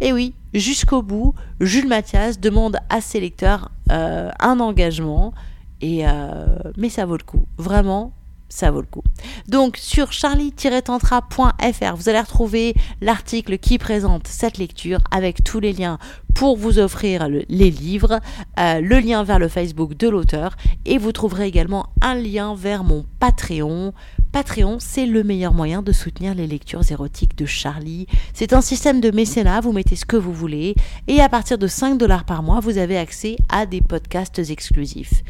Et 0.00 0.12
oui, 0.12 0.34
jusqu'au 0.54 1.02
bout, 1.02 1.34
Jules 1.60 1.88
Mathias 1.88 2.40
demande 2.40 2.78
à 2.88 3.00
ses 3.00 3.20
lecteurs 3.20 3.70
euh, 3.90 4.30
un 4.40 4.60
engagement. 4.60 5.34
Euh, 5.82 6.44
mais 6.76 6.88
ça 6.88 7.06
vaut 7.06 7.16
le 7.16 7.24
coup. 7.24 7.46
Vraiment, 7.58 8.12
ça 8.50 8.70
vaut 8.70 8.80
le 8.80 8.86
coup. 8.86 9.02
Donc 9.48 9.76
sur 9.76 10.12
charlie-tantra.fr, 10.12 11.96
vous 11.96 12.08
allez 12.08 12.20
retrouver 12.20 12.74
l'article 13.00 13.58
qui 13.58 13.78
présente 13.78 14.26
cette 14.26 14.58
lecture 14.58 14.98
avec 15.10 15.42
tous 15.44 15.60
les 15.60 15.72
liens 15.72 15.98
pour 16.34 16.56
vous 16.56 16.78
offrir 16.78 17.28
les 17.28 17.70
livres, 17.70 18.20
euh, 18.58 18.80
le 18.80 18.98
lien 18.98 19.22
vers 19.24 19.38
le 19.38 19.48
Facebook 19.48 19.96
de 19.96 20.08
l'auteur 20.08 20.56
et 20.84 20.98
vous 20.98 21.12
trouverez 21.12 21.46
également 21.46 21.86
un 22.02 22.14
lien 22.14 22.54
vers 22.54 22.84
mon 22.84 23.04
Patreon. 23.18 23.92
Patreon, 24.32 24.78
c'est 24.78 25.06
le 25.06 25.24
meilleur 25.24 25.54
moyen 25.54 25.82
de 25.82 25.92
soutenir 25.92 26.34
les 26.34 26.46
lectures 26.46 26.88
érotiques 26.90 27.36
de 27.36 27.46
Charlie. 27.46 28.06
C'est 28.32 28.52
un 28.52 28.60
système 28.60 29.00
de 29.00 29.10
mécénat, 29.10 29.60
vous 29.60 29.72
mettez 29.72 29.96
ce 29.96 30.04
que 30.04 30.16
vous 30.16 30.32
voulez 30.32 30.74
et 31.08 31.20
à 31.20 31.28
partir 31.28 31.58
de 31.58 31.66
5 31.66 31.98
dollars 31.98 32.24
par 32.24 32.42
mois, 32.42 32.60
vous 32.60 32.78
avez 32.78 32.96
accès 32.96 33.36
à 33.48 33.66
des 33.66 33.80
podcasts 33.80 34.38
exclusifs. 34.38 35.22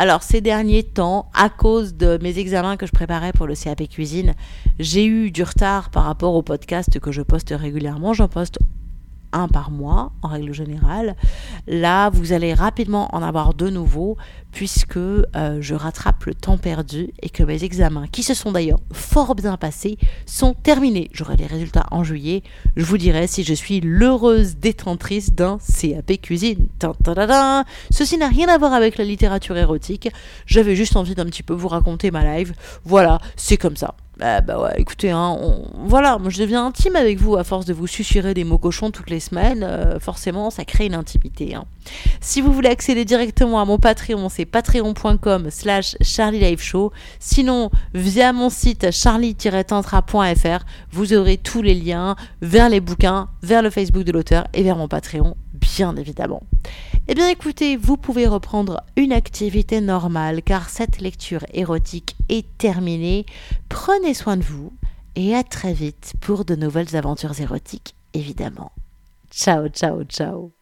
Alors 0.00 0.22
ces 0.22 0.40
derniers 0.40 0.84
temps, 0.84 1.28
à 1.34 1.48
cause 1.48 1.96
de 1.96 2.20
mes 2.22 2.38
examens 2.38 2.76
que 2.76 2.86
je 2.86 2.92
préparais 2.92 3.32
pour 3.32 3.48
le 3.48 3.56
CAP 3.56 3.88
cuisine, 3.88 4.34
j'ai 4.78 5.04
eu 5.04 5.32
du 5.32 5.42
retard 5.42 5.90
par 5.90 6.04
rapport 6.04 6.36
au 6.36 6.42
podcast 6.42 7.00
que 7.00 7.10
je 7.10 7.20
poste 7.20 7.50
régulièrement. 7.50 8.12
J'en 8.12 8.28
poste 8.28 8.60
un 9.32 9.48
par 9.48 9.70
mois 9.70 10.12
en 10.22 10.28
règle 10.28 10.52
générale. 10.52 11.16
Là, 11.66 12.10
vous 12.10 12.32
allez 12.32 12.54
rapidement 12.54 13.14
en 13.14 13.22
avoir 13.22 13.54
de 13.54 13.68
nouveaux 13.68 14.16
puisque 14.52 14.96
euh, 14.96 15.22
je 15.60 15.74
rattrape 15.74 16.24
le 16.24 16.34
temps 16.34 16.58
perdu 16.58 17.10
et 17.22 17.28
que 17.28 17.42
mes 17.42 17.64
examens, 17.64 18.06
qui 18.06 18.22
se 18.22 18.34
sont 18.34 18.52
d'ailleurs 18.52 18.80
fort 18.92 19.34
bien 19.34 19.56
passés, 19.56 19.98
sont 20.26 20.54
terminés. 20.54 21.10
J'aurai 21.12 21.36
les 21.36 21.46
résultats 21.46 21.86
en 21.90 22.02
juillet. 22.02 22.42
Je 22.76 22.84
vous 22.84 22.98
dirai 22.98 23.26
si 23.26 23.44
je 23.44 23.54
suis 23.54 23.80
l'heureuse 23.80 24.56
détentrice 24.56 25.32
d'un 25.32 25.58
CAP 25.58 26.20
cuisine. 26.20 26.68
Ceci 27.90 28.18
n'a 28.18 28.28
rien 28.28 28.48
à 28.48 28.58
voir 28.58 28.72
avec 28.72 28.98
la 28.98 29.04
littérature 29.04 29.56
érotique. 29.56 30.08
J'avais 30.46 30.76
juste 30.76 30.96
envie 30.96 31.14
d'un 31.14 31.26
petit 31.26 31.42
peu 31.42 31.54
vous 31.54 31.68
raconter 31.68 32.10
ma 32.10 32.24
live. 32.24 32.54
Voilà, 32.84 33.20
c'est 33.36 33.56
comme 33.56 33.76
ça. 33.76 33.94
Bah, 34.18 34.40
bah 34.40 34.60
ouais, 34.60 34.72
écoutez, 34.78 35.10
hein, 35.10 35.38
voilà, 35.74 36.18
moi 36.18 36.28
je 36.28 36.40
deviens 36.40 36.66
intime 36.66 36.96
avec 36.96 37.20
vous 37.20 37.36
à 37.36 37.44
force 37.44 37.66
de 37.66 37.72
vous 37.72 37.86
susurrer 37.86 38.34
des 38.34 38.42
mots 38.42 38.58
cochons 38.58 38.90
toutes 38.90 39.10
les 39.10 39.20
semaines. 39.20 39.62
Euh, 39.62 40.00
forcément, 40.00 40.50
ça 40.50 40.64
crée 40.64 40.86
une 40.86 40.96
intimité. 40.96 41.54
Hein. 41.54 41.66
Si 42.20 42.40
vous 42.40 42.52
voulez 42.52 42.68
accéder 42.68 43.04
directement 43.04 43.60
à 43.60 43.64
mon 43.64 43.78
Patreon, 43.78 44.28
c'est 44.28 44.44
patreon.com 44.44 45.50
slash 45.50 45.96
Show. 46.58 46.90
Sinon, 47.20 47.70
via 47.94 48.32
mon 48.32 48.50
site 48.50 48.90
charlie-tantra.fr, 48.90 50.64
vous 50.90 51.12
aurez 51.12 51.36
tous 51.36 51.62
les 51.62 51.76
liens 51.76 52.16
vers 52.42 52.68
les 52.68 52.80
bouquins, 52.80 53.28
vers 53.42 53.62
le 53.62 53.70
Facebook 53.70 54.02
de 54.02 54.10
l'auteur 54.10 54.48
et 54.52 54.64
vers 54.64 54.76
mon 54.76 54.88
Patreon, 54.88 55.36
bien 55.54 55.94
évidemment. 55.94 56.42
Eh 57.06 57.14
bien 57.14 57.28
écoutez, 57.28 57.76
vous 57.76 57.96
pouvez 57.96 58.26
reprendre 58.26 58.82
une 58.96 59.12
activité 59.12 59.80
normale 59.80 60.42
car 60.42 60.68
cette 60.68 61.00
lecture 61.00 61.44
érotique 61.54 62.17
est 62.28 62.46
terminée. 62.58 63.26
Prenez 63.68 64.14
soin 64.14 64.36
de 64.36 64.42
vous 64.42 64.72
et 65.16 65.34
à 65.34 65.42
très 65.42 65.72
vite 65.72 66.14
pour 66.20 66.44
de 66.44 66.54
nouvelles 66.54 66.96
aventures 66.96 67.38
érotiques, 67.40 67.94
évidemment. 68.14 68.72
Ciao, 69.30 69.68
ciao, 69.68 70.04
ciao. 70.04 70.57